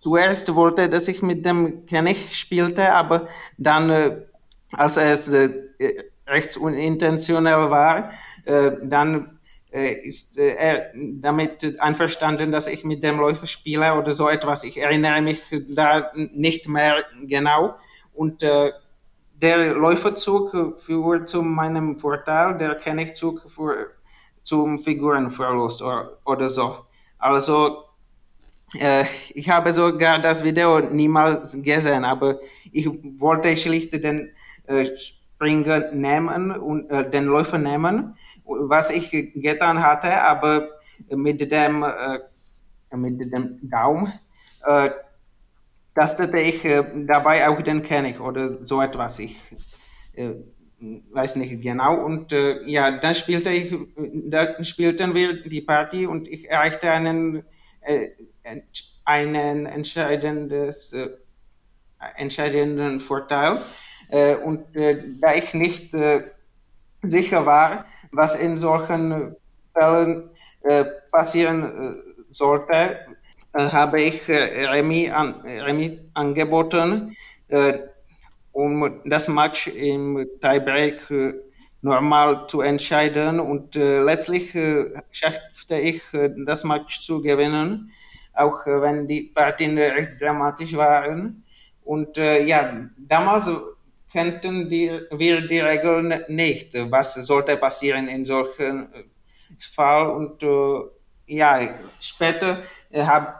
[0.00, 3.28] zuerst wollte, dass ich mit dem König spielte, aber
[3.58, 4.22] dann,
[4.72, 5.30] als es
[6.26, 8.10] rechtsunintentionell war,
[8.44, 9.38] äh, dann
[9.72, 14.64] äh, ist äh, er damit einverstanden, dass ich mit dem Läufer spiele oder so etwas.
[14.64, 17.74] Ich erinnere mich da nicht mehr genau.
[18.12, 18.72] Und äh,
[19.34, 23.90] der Läuferzug führt zu meinem Vorteil, der Königzug für,
[24.42, 26.76] zum Figurenverlust oder, oder so.
[27.18, 27.84] Also
[28.78, 29.04] äh,
[29.34, 32.38] ich habe sogar das Video niemals gesehen, aber
[32.72, 34.32] ich wollte schlicht den
[34.66, 34.86] äh,
[35.34, 38.14] Springer nehmen und äh, den Läufer nehmen,
[38.44, 40.68] was ich getan hatte, aber
[41.10, 44.12] mit dem, äh, mit dem Daumen
[44.66, 44.90] äh,
[45.94, 49.18] tastete ich äh, dabei auch den König oder so etwas.
[49.18, 49.36] Ich
[50.14, 50.34] äh,
[51.12, 52.04] weiß nicht genau.
[52.04, 57.42] Und äh, ja, dann spielte ich, dann spielten wir die Party und ich erreichte einen,
[59.04, 60.94] einen entscheidendes
[62.16, 63.58] entscheidenden Vorteil.
[64.10, 66.22] Äh, und äh, da ich nicht äh,
[67.02, 69.36] sicher war, was in solchen
[69.76, 70.30] Fällen
[71.10, 71.96] passieren
[72.30, 73.00] sollte,
[73.52, 77.16] habe ich Remy, an, Remy angeboten,
[78.52, 81.02] um das Match im Tiebreak
[81.82, 83.40] normal zu entscheiden.
[83.40, 84.56] Und letztlich
[85.10, 86.02] schaffte ich
[86.46, 87.90] das Match zu gewinnen,
[88.32, 91.43] auch wenn die Partien recht dramatisch waren.
[91.84, 93.50] Und äh, ja, damals
[94.12, 96.74] kannten wir die Regeln nicht.
[96.90, 99.04] Was sollte passieren in solchen äh,
[99.74, 100.10] Fall?
[100.10, 100.80] Und äh,
[101.26, 101.60] ja,
[102.00, 102.62] später
[102.94, 103.34] habe,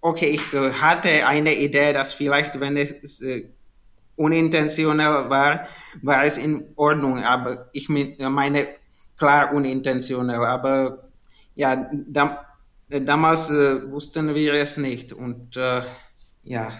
[0.00, 3.22] okay, ich hatte eine Idee, dass vielleicht, wenn es
[4.16, 5.66] unintentionell war,
[6.02, 8.68] war es in Ordnung, aber ich meine
[9.16, 11.08] klar unintentionell, aber
[11.54, 12.46] ja, da,
[12.88, 15.82] damals äh, wussten wir es nicht und äh,
[16.42, 16.70] ja.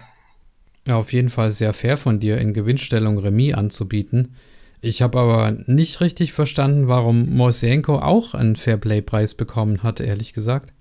[0.87, 4.35] Ja, auf jeden Fall sehr fair von dir, in Gewinnstellung Remis anzubieten.
[4.81, 10.73] Ich habe aber nicht richtig verstanden, warum Moisenko auch einen Fairplay-Preis bekommen hat, ehrlich gesagt.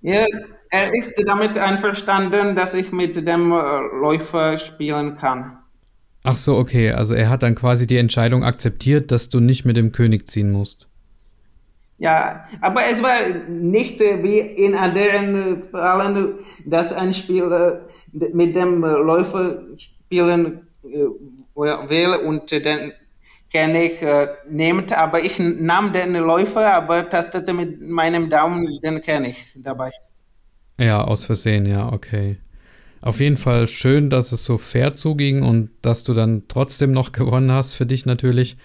[0.00, 0.24] Ja,
[0.70, 3.54] er ist damit einverstanden, dass ich mit dem äh,
[4.00, 5.58] Läufer spielen kann.
[6.22, 6.92] Ach so, okay.
[6.92, 10.50] Also er hat dann quasi die Entscheidung akzeptiert, dass du nicht mit dem König ziehen
[10.50, 10.88] musst.
[11.98, 13.16] Ja, aber es war
[13.48, 16.34] nicht äh, wie in anderen Fällen,
[16.66, 20.66] dass ein Spieler mit dem Läufer spielen
[21.54, 22.92] will und den
[23.50, 24.04] König
[24.48, 24.96] nimmt.
[24.96, 29.90] Aber ich nahm den Läufer, aber tastete mit meinem Daumen den König dabei.
[30.78, 32.36] Ja, aus Versehen, ja, okay.
[33.00, 37.12] Auf jeden Fall schön, dass es so fair zuging und dass du dann trotzdem noch
[37.12, 38.56] gewonnen hast, für dich natürlich.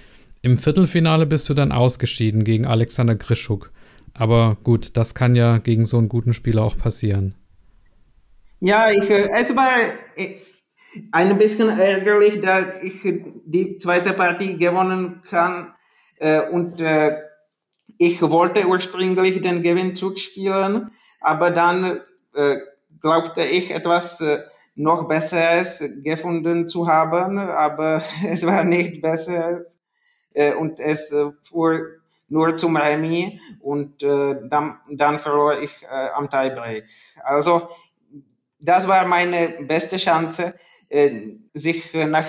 [0.44, 3.72] Im Viertelfinale bist du dann ausgeschieden gegen Alexander Grischuk.
[4.14, 7.36] Aber gut, das kann ja gegen so einen guten Spieler auch passieren.
[8.60, 9.72] Ja, ich, äh, es war
[10.16, 10.36] äh,
[11.12, 13.02] ein bisschen ärgerlich, dass ich
[13.46, 15.74] die zweite Partie gewonnen kann.
[16.18, 16.84] Äh, und
[17.98, 20.90] ich wollte ursprünglich den Gewinnzug spielen,
[21.20, 22.00] aber dann
[23.00, 24.24] glaubte ich etwas
[24.74, 29.62] noch Besseres gefunden zu haben, aber es war nicht besser
[30.34, 36.30] äh, und es äh, fuhr nur zum Remis und äh, dann, dann verlor ich am
[36.30, 36.86] Tiebreak.
[37.24, 37.68] Also
[38.60, 40.54] das war meine beste Chance,
[41.54, 42.26] sich nach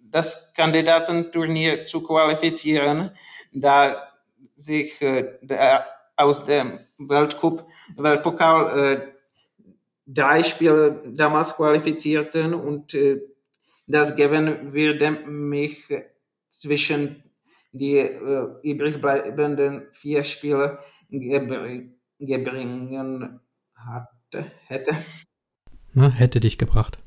[0.00, 3.10] das Kandidatenturnier zu qualifizieren,
[3.52, 4.08] da
[4.56, 4.98] sich
[6.16, 7.66] aus dem Weltcup,
[7.96, 9.12] Weltpokal
[10.12, 13.20] drei Spieler damals qualifizierten und äh,
[13.86, 15.84] das geben würde mich
[16.50, 17.22] zwischen
[17.72, 20.78] die äh, übrig bleibenden vier Spiele
[22.18, 23.40] gebringen
[23.74, 24.96] hatte, hätte.
[25.92, 26.98] Na, hätte dich gebracht.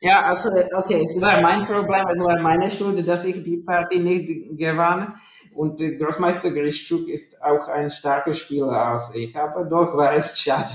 [0.00, 3.98] Ja, okay, okay, es war mein Problem, es war meine Schuld, dass ich die Partie
[3.98, 5.14] nicht gewann.
[5.54, 10.70] Und Großmeister Grischuk ist auch ein starker Spieler als ich, aber doch war es schade.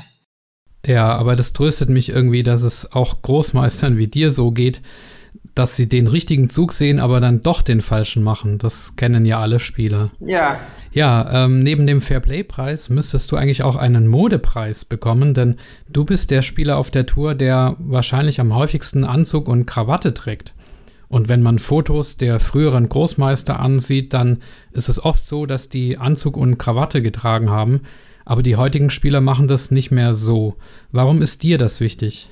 [0.86, 4.82] Ja, aber das tröstet mich irgendwie, dass es auch Großmeistern wie dir so geht,
[5.56, 8.58] dass sie den richtigen Zug sehen, aber dann doch den falschen machen.
[8.58, 10.10] Das kennen ja alle Spieler.
[10.20, 10.60] Ja.
[10.92, 15.58] Ja, ähm, neben dem Fairplay-Preis müsstest du eigentlich auch einen Modepreis bekommen, denn
[15.92, 20.54] du bist der Spieler auf der Tour, der wahrscheinlich am häufigsten Anzug und Krawatte trägt.
[21.08, 24.42] Und wenn man Fotos der früheren Großmeister ansieht, dann
[24.72, 27.82] ist es oft so, dass die Anzug und Krawatte getragen haben.
[28.26, 30.56] Aber die heutigen Spieler machen das nicht mehr so.
[30.92, 32.30] Warum ist dir das wichtig?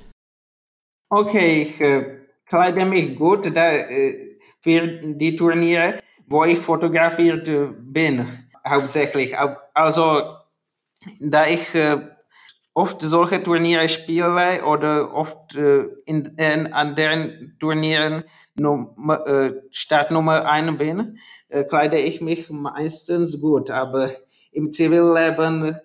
[1.10, 2.21] Okay, ich äh,
[2.52, 5.98] mich gut da, äh, für die Turniere,
[6.28, 8.28] wo ich fotografiert äh, bin,
[8.68, 9.36] hauptsächlich.
[9.74, 10.36] Also,
[11.20, 11.98] da ich äh,
[12.74, 18.24] oft solche Turniere spiele oder oft äh, in, in, an deren Turnieren
[18.56, 21.18] Nummer, äh, Startnummer 1 bin,
[21.70, 23.72] kleide ich mich meistens gut.
[23.72, 24.10] Aber
[24.52, 25.78] im Zivilleben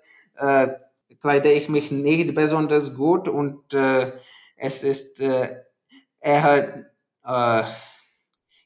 [1.20, 3.72] kleide ich mich nicht besonders gut und
[4.56, 5.22] es ist
[6.26, 6.68] er hat,
[7.24, 7.68] äh,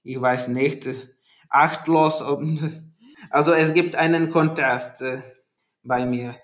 [0.03, 0.89] ich weiß nicht,
[1.49, 2.25] achtlos.
[3.31, 5.19] Also es gibt einen Kontrast äh,
[5.83, 6.35] bei mir.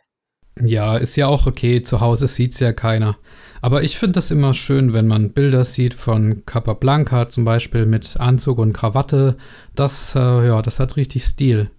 [0.60, 1.82] Ja, ist ja auch okay.
[1.82, 3.16] Zu Hause sieht es ja keiner.
[3.62, 8.20] Aber ich finde das immer schön, wenn man Bilder sieht von Capablanca zum Beispiel mit
[8.20, 9.36] Anzug und Krawatte.
[9.74, 11.70] Das, äh, ja, das hat richtig Stil.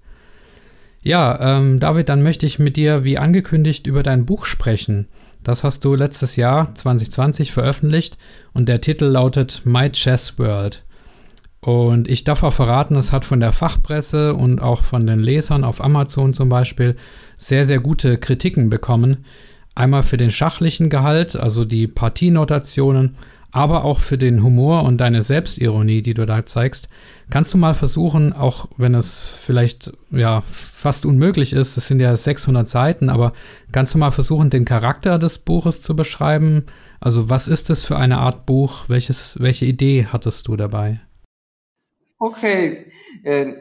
[1.01, 5.07] Ja, ähm, David, dann möchte ich mit dir, wie angekündigt, über dein Buch sprechen.
[5.47, 8.17] Das hast du letztes Jahr 2020 veröffentlicht
[8.51, 10.83] und der Titel lautet My Chess World.
[11.61, 15.63] Und ich darf auch verraten, es hat von der Fachpresse und auch von den Lesern
[15.63, 16.97] auf Amazon zum Beispiel
[17.37, 19.23] sehr, sehr gute Kritiken bekommen.
[19.73, 23.15] Einmal für den schachlichen Gehalt, also die Partienotationen,
[23.57, 26.89] aber auch für den Humor und deine Selbstironie, die du da zeigst.
[27.31, 32.15] Kannst du mal versuchen, auch wenn es vielleicht ja fast unmöglich ist, es sind ja
[32.15, 33.33] 600 Seiten, aber
[33.71, 36.67] kannst du mal versuchen, den Charakter des Buches zu beschreiben?
[36.99, 38.89] Also was ist es für eine Art Buch?
[38.89, 41.01] Welches, welche Idee hattest du dabei?
[42.19, 42.91] Okay,
[43.23, 43.53] äh,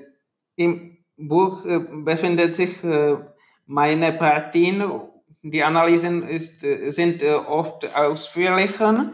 [0.57, 3.17] im Buch äh, befindet sich äh,
[3.65, 4.85] meine Partien.
[5.43, 9.13] Die Analysen ist, äh, sind äh, oft ausführlicher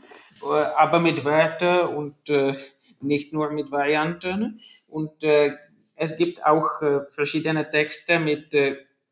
[0.50, 2.54] aber mit Wörtern und äh,
[3.00, 4.60] nicht nur mit Varianten.
[4.88, 5.52] Und äh,
[5.96, 6.82] es gibt auch
[7.14, 8.52] verschiedene Texte mit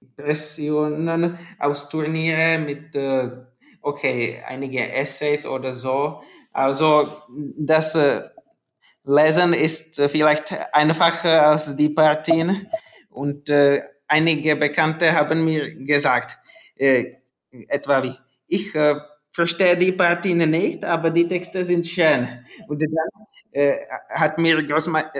[0.01, 3.31] Impressionen aus Turniere mit, äh,
[3.83, 6.22] okay, einige Essays oder so.
[6.53, 7.09] Also
[7.57, 8.22] das äh,
[9.05, 12.68] Lesen ist äh, vielleicht einfacher als die Partien
[13.11, 16.39] und äh, einige Bekannte haben mir gesagt,
[16.76, 17.16] äh,
[17.68, 18.16] etwa wie,
[18.47, 18.97] ich äh,
[19.41, 22.28] verstehe die Partien nicht, aber die Texte sind schön.
[22.68, 22.91] Und dann
[23.53, 23.78] äh,
[24.11, 24.59] hat mir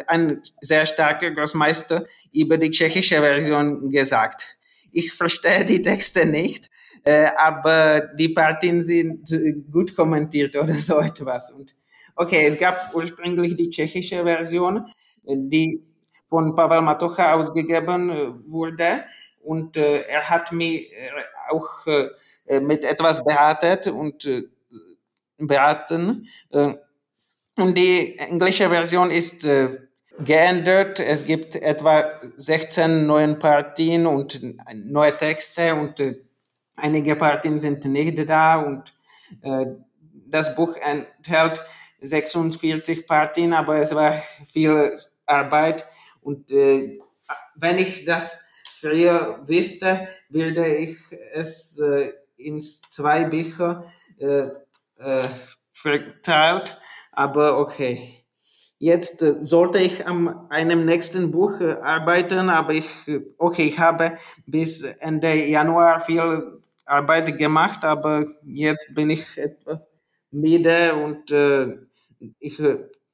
[0.09, 4.59] ein sehr starker Großmeister über die tschechische Version gesagt.
[4.93, 6.71] Ich verstehe die Texte nicht,
[7.05, 9.27] äh, aber die Partien sind
[9.73, 11.51] gut kommentiert oder so etwas.
[11.51, 11.75] Und
[12.15, 14.85] okay, es gab ursprünglich die tschechische Version,
[15.25, 15.83] die
[16.31, 19.05] von Pavel Matocha ausgegeben äh, wurde.
[19.43, 21.11] Und äh, er hat mich äh,
[21.51, 24.45] auch äh, mit etwas beratet und äh,
[25.37, 26.27] beraten.
[26.51, 26.75] Äh,
[27.57, 29.47] und die englische Version ist
[30.21, 30.99] geändert.
[30.99, 32.05] Es gibt etwa
[32.37, 34.41] 16 neue Partien und
[34.73, 36.03] neue Texte und
[36.77, 38.95] einige Partien sind nicht da und
[40.27, 41.63] das Buch enthält
[42.01, 44.15] 46 Partien, aber es war
[44.53, 45.87] viel Arbeit
[46.23, 46.99] und äh,
[47.55, 48.41] wenn ich das
[48.81, 50.97] früher wüsste, würde ich
[51.33, 53.85] es äh, in zwei Bücher
[54.19, 54.49] äh,
[54.99, 55.29] äh,
[55.73, 56.79] verteilt.
[57.13, 58.17] Aber okay.
[58.79, 62.89] Jetzt äh, sollte ich an einem nächsten Buch äh, arbeiten, aber ich,
[63.37, 64.17] okay, ich habe
[64.47, 69.81] bis Ende Januar viel Arbeit gemacht, aber jetzt bin ich etwas
[70.31, 71.77] müde und äh,
[72.39, 72.61] ich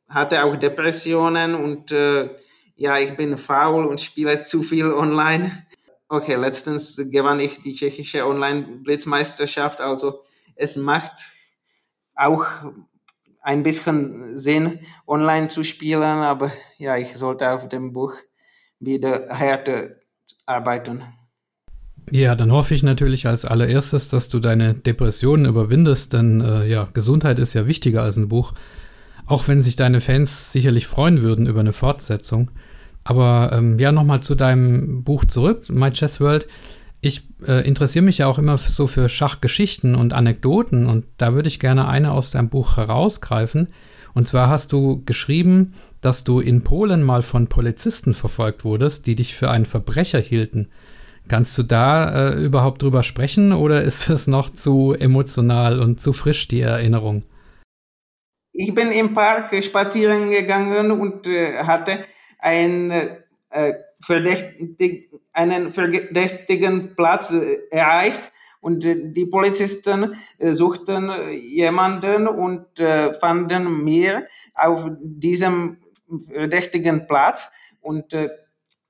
[0.09, 2.31] hatte auch Depressionen und äh,
[2.77, 5.51] ja, ich bin faul und spiele zu viel online.
[6.09, 10.21] Okay, letztens gewann ich die tschechische Online-Blitzmeisterschaft, also
[10.55, 11.13] es macht
[12.15, 12.47] auch
[13.43, 18.15] ein bisschen Sinn, online zu spielen, aber ja, ich sollte auf dem Buch
[18.79, 19.91] wieder härter
[20.47, 21.03] arbeiten.
[22.11, 26.89] Ja, dann hoffe ich natürlich als allererstes, dass du deine Depressionen überwindest, denn äh, ja,
[26.93, 28.53] Gesundheit ist ja wichtiger als ein Buch.
[29.27, 32.51] Auch wenn sich deine Fans sicherlich freuen würden über eine Fortsetzung.
[33.05, 36.47] Aber ähm, ja, nochmal zu deinem Buch zurück, My Chess World.
[37.01, 41.49] Ich äh, interessiere mich ja auch immer so für Schachgeschichten und Anekdoten und da würde
[41.49, 43.69] ich gerne eine aus deinem Buch herausgreifen.
[44.15, 49.15] Und zwar hast du geschrieben, dass du in Polen mal von Polizisten verfolgt wurdest, die
[49.15, 50.69] dich für einen Verbrecher hielten.
[51.29, 56.13] Kannst du da äh, überhaupt drüber sprechen oder ist es noch zu emotional und zu
[56.13, 57.25] frisch, die Erinnerung?
[58.59, 62.01] Ich bin im Park spazieren gegangen und äh, hatte
[62.39, 62.91] ein,
[63.51, 68.33] äh, verdächtig, einen verdächtigen Platz äh, erreicht.
[68.61, 72.67] Und äh, die Polizisten äh, suchten jemanden und
[73.21, 75.79] fanden mir auf diesem
[76.33, 77.51] verdächtigen Platz.
[77.81, 78.15] Und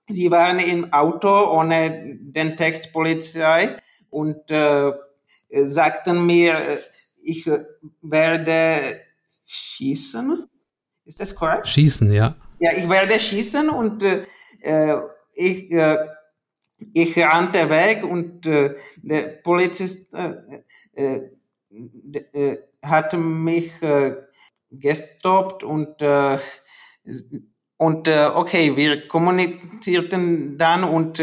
[0.08, 3.76] sie waren im Auto ohne den Text Polizei
[4.10, 4.50] und
[5.50, 6.54] sagten mir,
[7.22, 7.48] ich
[8.02, 9.05] werde
[9.46, 10.48] schießen.
[11.04, 11.68] Ist das korrekt?
[11.68, 12.36] Schießen, ja.
[12.58, 14.24] Ja, ich werde schießen und äh,
[14.60, 14.96] äh,
[15.34, 15.98] ich, äh,
[16.92, 20.62] ich rannte weg und äh, der Polizist äh,
[20.94, 23.72] äh, hat mich
[24.70, 26.02] gestoppt und,
[27.76, 31.20] und okay, wir kommunizierten dann und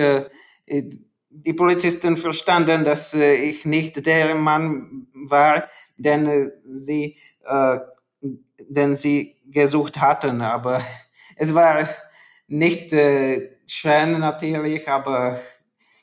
[1.29, 5.67] die Polizisten verstanden, dass ich nicht der Mann war,
[5.97, 7.79] den sie, äh,
[8.69, 10.81] den sie gesucht hatten, aber
[11.35, 11.87] es war
[12.47, 15.39] nicht äh, schön natürlich, aber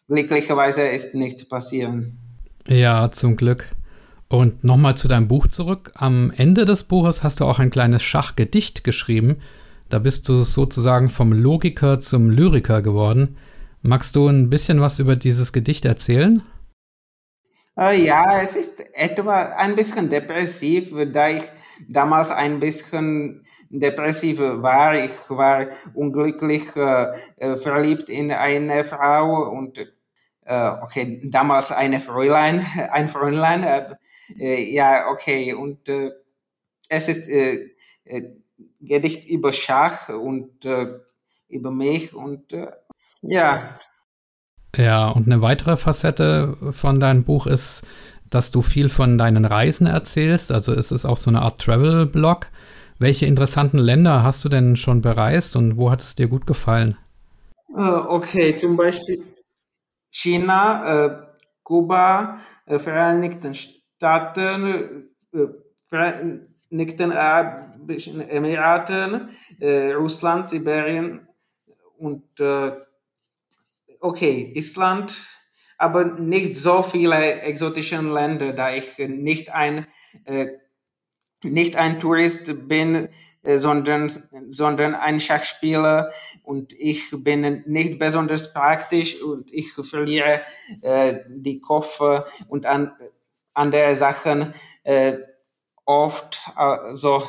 [0.09, 1.93] glücklicherweise ist nichts passiert.
[2.67, 3.69] Ja, zum Glück.
[4.29, 5.91] Und nochmal zu deinem Buch zurück.
[5.95, 9.39] Am Ende des Buches hast du auch ein kleines Schachgedicht geschrieben.
[9.89, 13.37] Da bist du sozusagen vom Logiker zum Lyriker geworden.
[13.83, 16.43] Magst du ein bisschen was über dieses Gedicht erzählen?
[17.81, 21.45] Äh, ja, es ist etwa ein bisschen depressiv, da ich
[21.89, 24.97] damals ein bisschen depressiv war.
[25.03, 27.07] Ich war unglücklich äh,
[27.39, 33.64] äh verliebt in eine Frau und äh, okay, damals eine Fräulein, ein Fräulein.
[34.39, 36.11] Äh, ja, okay, und äh,
[36.91, 37.31] es ist
[38.81, 40.66] Gedicht über Schach und
[41.49, 42.53] über mich und
[43.22, 43.78] ja.
[44.77, 47.87] Ja, und eine weitere Facette von deinem Buch ist,
[48.31, 50.53] dass du viel von deinen Reisen erzählst.
[50.53, 52.47] Also es ist auch so eine Art Travel-Blog.
[52.99, 56.97] Welche interessanten Länder hast du denn schon bereist und wo hat es dir gut gefallen?
[57.71, 59.23] Uh, okay, zum Beispiel
[60.11, 61.16] China, äh,
[61.62, 65.47] Kuba, äh, Vereinigten Staaten, äh,
[65.89, 69.29] Vereinigten Arabischen Emiraten,
[69.61, 71.27] äh, Russland, Sibirien
[71.99, 72.73] und äh,
[74.01, 75.16] okay, Island,
[75.78, 79.86] aber nicht so viele exotische Länder, da ich nicht ein,
[80.24, 80.48] äh,
[81.42, 83.09] nicht ein Tourist bin,
[83.42, 84.11] äh, sondern,
[84.51, 90.42] sondern ein Schachspieler und ich bin nicht besonders praktisch und ich verliere
[90.82, 92.92] äh, die Koffer und an,
[93.55, 95.14] andere Sachen äh,
[95.86, 96.40] oft.
[96.55, 97.22] Also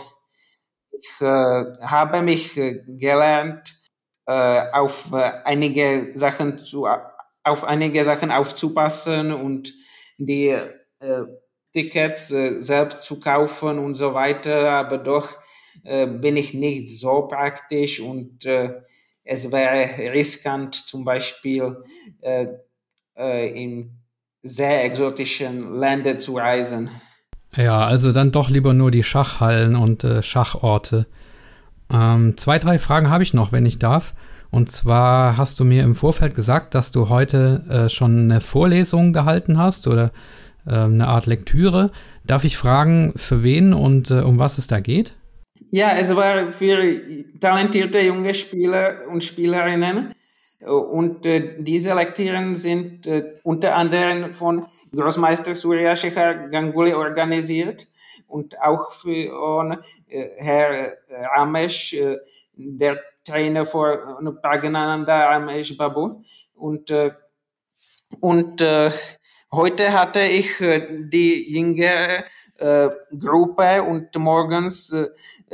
[0.91, 3.77] ich äh, habe mich äh, gelernt,
[4.25, 6.87] auf einige Sachen zu
[7.43, 9.73] auf einige Sachen aufzupassen und
[10.17, 11.23] die äh,
[11.73, 15.29] Tickets äh, selbst zu kaufen und so weiter, aber doch
[15.83, 18.81] äh, bin ich nicht so praktisch und äh,
[19.23, 21.77] es wäre riskant, zum Beispiel
[22.21, 22.47] äh,
[23.17, 23.97] äh, in
[24.41, 26.89] sehr exotischen Ländern zu reisen.
[27.55, 31.07] Ja, also dann doch lieber nur die Schachhallen und äh, Schachorte.
[31.91, 34.13] Ähm, zwei, drei Fragen habe ich noch, wenn ich darf.
[34.49, 39.13] Und zwar hast du mir im Vorfeld gesagt, dass du heute äh, schon eine Vorlesung
[39.13, 40.11] gehalten hast oder
[40.65, 41.91] äh, eine Art Lektüre.
[42.25, 45.15] Darf ich fragen, für wen und äh, um was es da geht?
[45.69, 46.83] Ja, es war für
[47.39, 50.13] talentierte junge Spieler und Spielerinnen.
[50.65, 57.87] Und äh, diese Lektüren sind äh, unter anderem von Großmeister Surya Shekhar Ganguly organisiert
[58.27, 60.97] und auch von äh, Herr
[61.35, 61.95] Ramesh,
[62.55, 66.21] der Trainer von Pragnananda Ramesh Babu.
[66.55, 67.11] Und, äh,
[68.19, 68.91] und äh,
[69.51, 72.23] heute hatte ich äh, die jüngere äh,
[73.17, 75.07] Gruppe und morgens äh,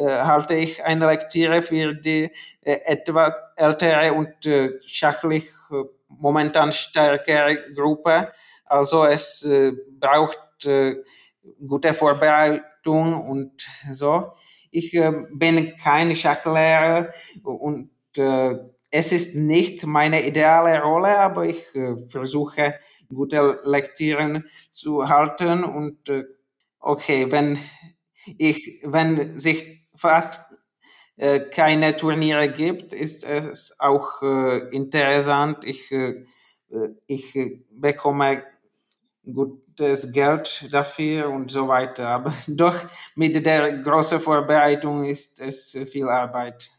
[0.04, 2.32] halte ich eine Lektüre für die
[2.62, 8.32] äh, etwas ältere und äh, schachlich äh, momentan stärkere Gruppe.
[8.66, 10.96] Also es äh, braucht äh,
[11.66, 14.32] gute Vorbereitung und so.
[14.72, 17.10] Ich äh, bin kein Schachlehrer
[17.44, 18.56] und äh,
[18.92, 22.76] es ist nicht meine ideale Rolle, aber ich äh, versuche
[23.14, 26.24] gute Lektüren zu halten und äh,
[26.80, 27.58] okay, wenn
[28.38, 30.42] ich, wenn sich fast
[31.18, 35.64] äh, keine Turniere gibt, ist es auch äh, interessant.
[35.64, 36.26] Ich, äh,
[37.08, 37.38] ich
[37.72, 38.44] bekomme
[39.34, 42.08] gutes Geld dafür und so weiter.
[42.10, 42.76] Aber doch
[43.16, 46.70] mit der großen Vorbereitung ist es viel Arbeit.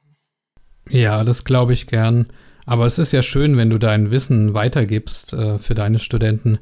[0.89, 2.29] Ja, das glaube ich gern.
[2.65, 6.59] Aber es ist ja schön, wenn du dein Wissen weitergibst äh, für deine Studenten.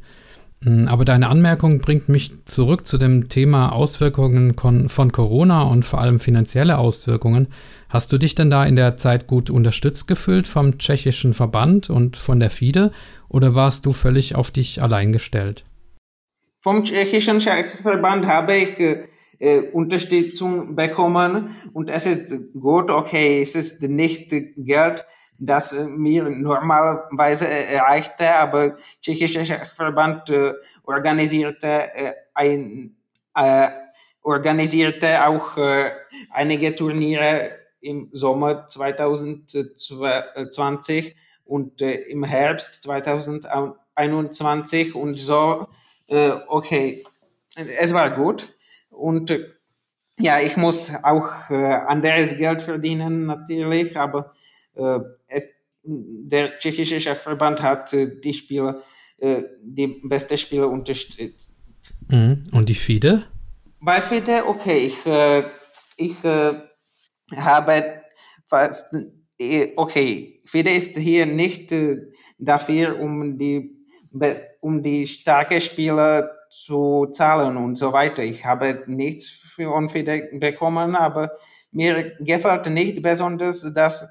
[0.66, 4.56] Hm, aber deine Anmerkung bringt mich zurück zu dem Thema Auswirkungen
[4.88, 7.48] von Corona und vor allem finanzielle Auswirkungen.
[7.88, 12.16] Hast du dich denn da in der Zeit gut unterstützt gefühlt vom tschechischen Verband und
[12.16, 12.90] von der FIDE
[13.28, 15.64] oder warst du völlig auf dich allein gestellt?
[16.60, 18.76] Vom tschechischen Verband habe ich
[19.38, 25.04] äh, äh, Unterstützung bekommen und es ist gut, okay, es ist nicht Geld,
[25.38, 32.96] das mir normalerweise erreichte, aber tschechischer Verband äh, organisierte äh, ein
[33.34, 33.68] äh,
[34.22, 35.90] organisierte auch äh,
[36.30, 41.14] einige Turniere im Sommer 2020
[41.44, 45.66] und äh, im Herbst 2021 und so,
[46.08, 47.04] äh, okay,
[47.56, 48.55] es war gut.
[48.96, 49.44] Und äh,
[50.18, 54.32] ja, ich muss auch äh, anderes Geld verdienen natürlich, aber
[54.74, 55.48] äh, es,
[55.82, 58.82] der tschechische Schachverband hat äh, die Spieler,
[59.18, 61.52] äh, die beste Spieler unterstützt.
[62.08, 62.42] Mhm.
[62.52, 63.24] Und die FIDE?
[63.80, 65.42] Bei FIDE, okay, ich, äh,
[65.98, 66.16] ich
[67.36, 68.02] habe
[68.48, 68.86] fast,
[69.76, 71.74] okay, FIDE ist hier nicht
[72.38, 73.76] dafür, um die,
[74.60, 76.30] um die starke Spieler
[76.64, 78.22] zu zahlen und so weiter.
[78.22, 81.32] Ich habe nichts von FIDE bekommen, aber
[81.70, 84.08] mir gefällt nicht besonders, dass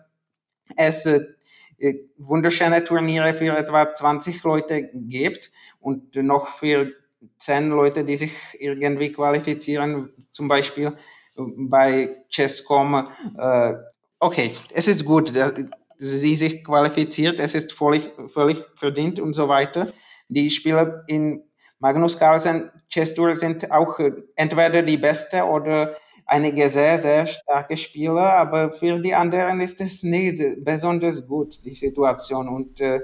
[0.76, 6.92] es äh, wunderschöne Turniere für etwa 20 Leute gibt und noch für
[7.40, 10.94] 10 Leute, die sich irgendwie qualifizieren, zum Beispiel
[11.36, 13.08] bei Chesscom.
[13.40, 13.74] Äh,
[14.20, 15.54] okay, es ist gut, dass
[15.98, 19.92] sie sich qualifiziert, es ist völlig, völlig verdient und so weiter.
[20.28, 21.44] Die Spieler in
[21.80, 25.96] Magnus Carlsen Chess Tour sind auch äh, entweder die beste oder
[26.26, 31.74] einige sehr, sehr starke Spieler, aber für die anderen ist es nicht besonders gut, die
[31.74, 32.48] Situation.
[32.48, 33.02] Und äh,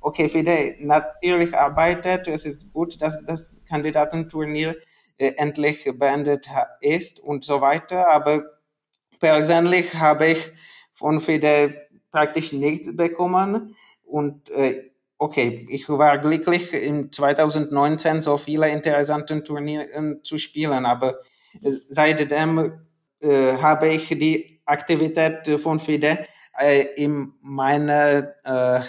[0.00, 4.76] okay, FIDE natürlich arbeitet, es ist gut, dass das Kandidatenturnier
[5.18, 6.48] äh, endlich beendet
[6.80, 8.44] ist und so weiter, aber
[9.18, 10.52] persönlich habe ich
[10.94, 11.74] von FIDE
[12.12, 13.74] praktisch nichts bekommen.
[14.04, 14.91] Und äh,
[15.22, 21.20] okay, ich war glücklich, in 2019 so viele interessante Turniere zu spielen, aber
[21.62, 22.80] äh, seitdem
[23.20, 26.18] äh, habe ich die Aktivität von FIDE
[26.58, 28.80] äh, in meine, äh,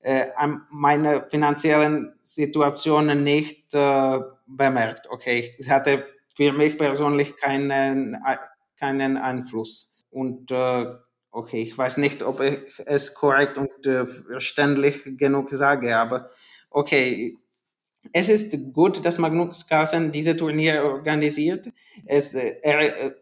[0.00, 0.30] äh,
[0.70, 5.10] meine finanziellen Situation nicht äh, bemerkt.
[5.10, 8.16] Okay, es hatte für mich persönlich keinen,
[8.78, 10.02] keinen Einfluss.
[10.10, 10.86] Und äh,
[11.32, 16.30] okay, ich weiß nicht, ob ich es korrekt und äh, verständlich genug sage, aber
[16.70, 17.36] okay,
[18.12, 21.70] es ist gut, dass Magnus Carlsen diese Turniere organisiert.
[22.04, 23.14] Es, äh, er,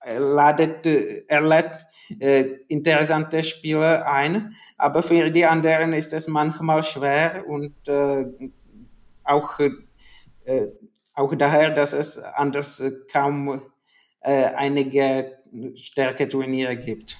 [0.00, 1.86] er ladet, er lädt
[2.20, 8.26] äh, interessante Spiele ein, aber für die anderen ist es manchmal schwer und äh,
[9.24, 10.66] auch, äh,
[11.14, 13.62] auch daher, dass es anders kaum
[14.20, 15.38] äh, einige
[15.74, 17.16] Stärke-Turniere gibt.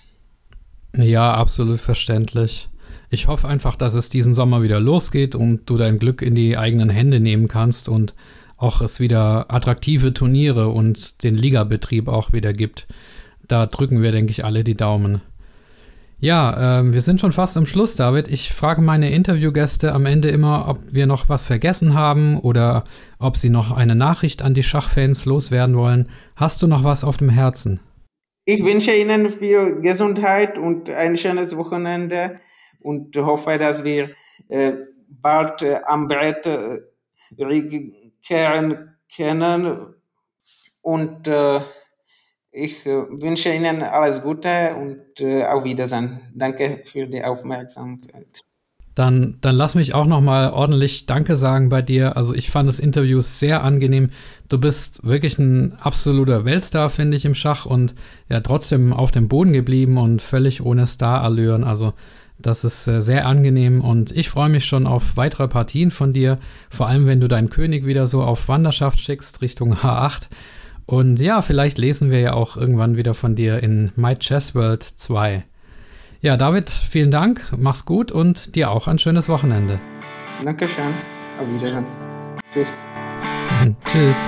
[1.02, 2.68] Ja, absolut verständlich.
[3.10, 6.58] Ich hoffe einfach, dass es diesen Sommer wieder losgeht und du dein Glück in die
[6.58, 8.14] eigenen Hände nehmen kannst und
[8.56, 12.86] auch es wieder attraktive Turniere und den Ligabetrieb auch wieder gibt.
[13.46, 15.22] Da drücken wir, denke ich, alle die Daumen.
[16.20, 18.26] Ja, äh, wir sind schon fast am Schluss, David.
[18.26, 22.82] Ich frage meine Interviewgäste am Ende immer, ob wir noch was vergessen haben oder
[23.20, 26.08] ob sie noch eine Nachricht an die Schachfans loswerden wollen.
[26.34, 27.78] Hast du noch was auf dem Herzen?
[28.50, 32.40] Ich wünsche Ihnen viel Gesundheit und ein schönes Wochenende
[32.80, 34.12] und hoffe, dass wir
[34.48, 34.72] äh,
[35.06, 36.78] bald äh, am Brett äh,
[39.14, 39.94] können.
[40.80, 41.60] Und äh,
[42.50, 46.18] ich äh, wünsche Ihnen alles Gute und äh, auf Wiedersehen.
[46.34, 48.47] Danke für die Aufmerksamkeit.
[48.98, 52.16] Dann, dann lass mich auch noch mal ordentlich Danke sagen bei dir.
[52.16, 54.10] Also ich fand das Interview sehr angenehm.
[54.48, 57.94] Du bist wirklich ein absoluter Weltstar, finde ich, im Schach und
[58.28, 61.62] ja trotzdem auf dem Boden geblieben und völlig ohne Starallüren.
[61.62, 61.92] Also
[62.38, 66.38] das ist äh, sehr angenehm und ich freue mich schon auf weitere Partien von dir,
[66.68, 70.28] vor allem wenn du deinen König wieder so auf Wanderschaft schickst Richtung H8.
[70.86, 74.82] Und ja, vielleicht lesen wir ja auch irgendwann wieder von dir in My Chess World
[74.82, 75.44] 2.
[76.20, 79.78] Ja, David, vielen Dank, mach's gut und dir auch ein schönes Wochenende.
[80.44, 80.94] Dankeschön.
[81.40, 81.86] Auf Wiedersehen.
[82.52, 82.74] Tschüss.
[83.84, 84.18] Tschüss.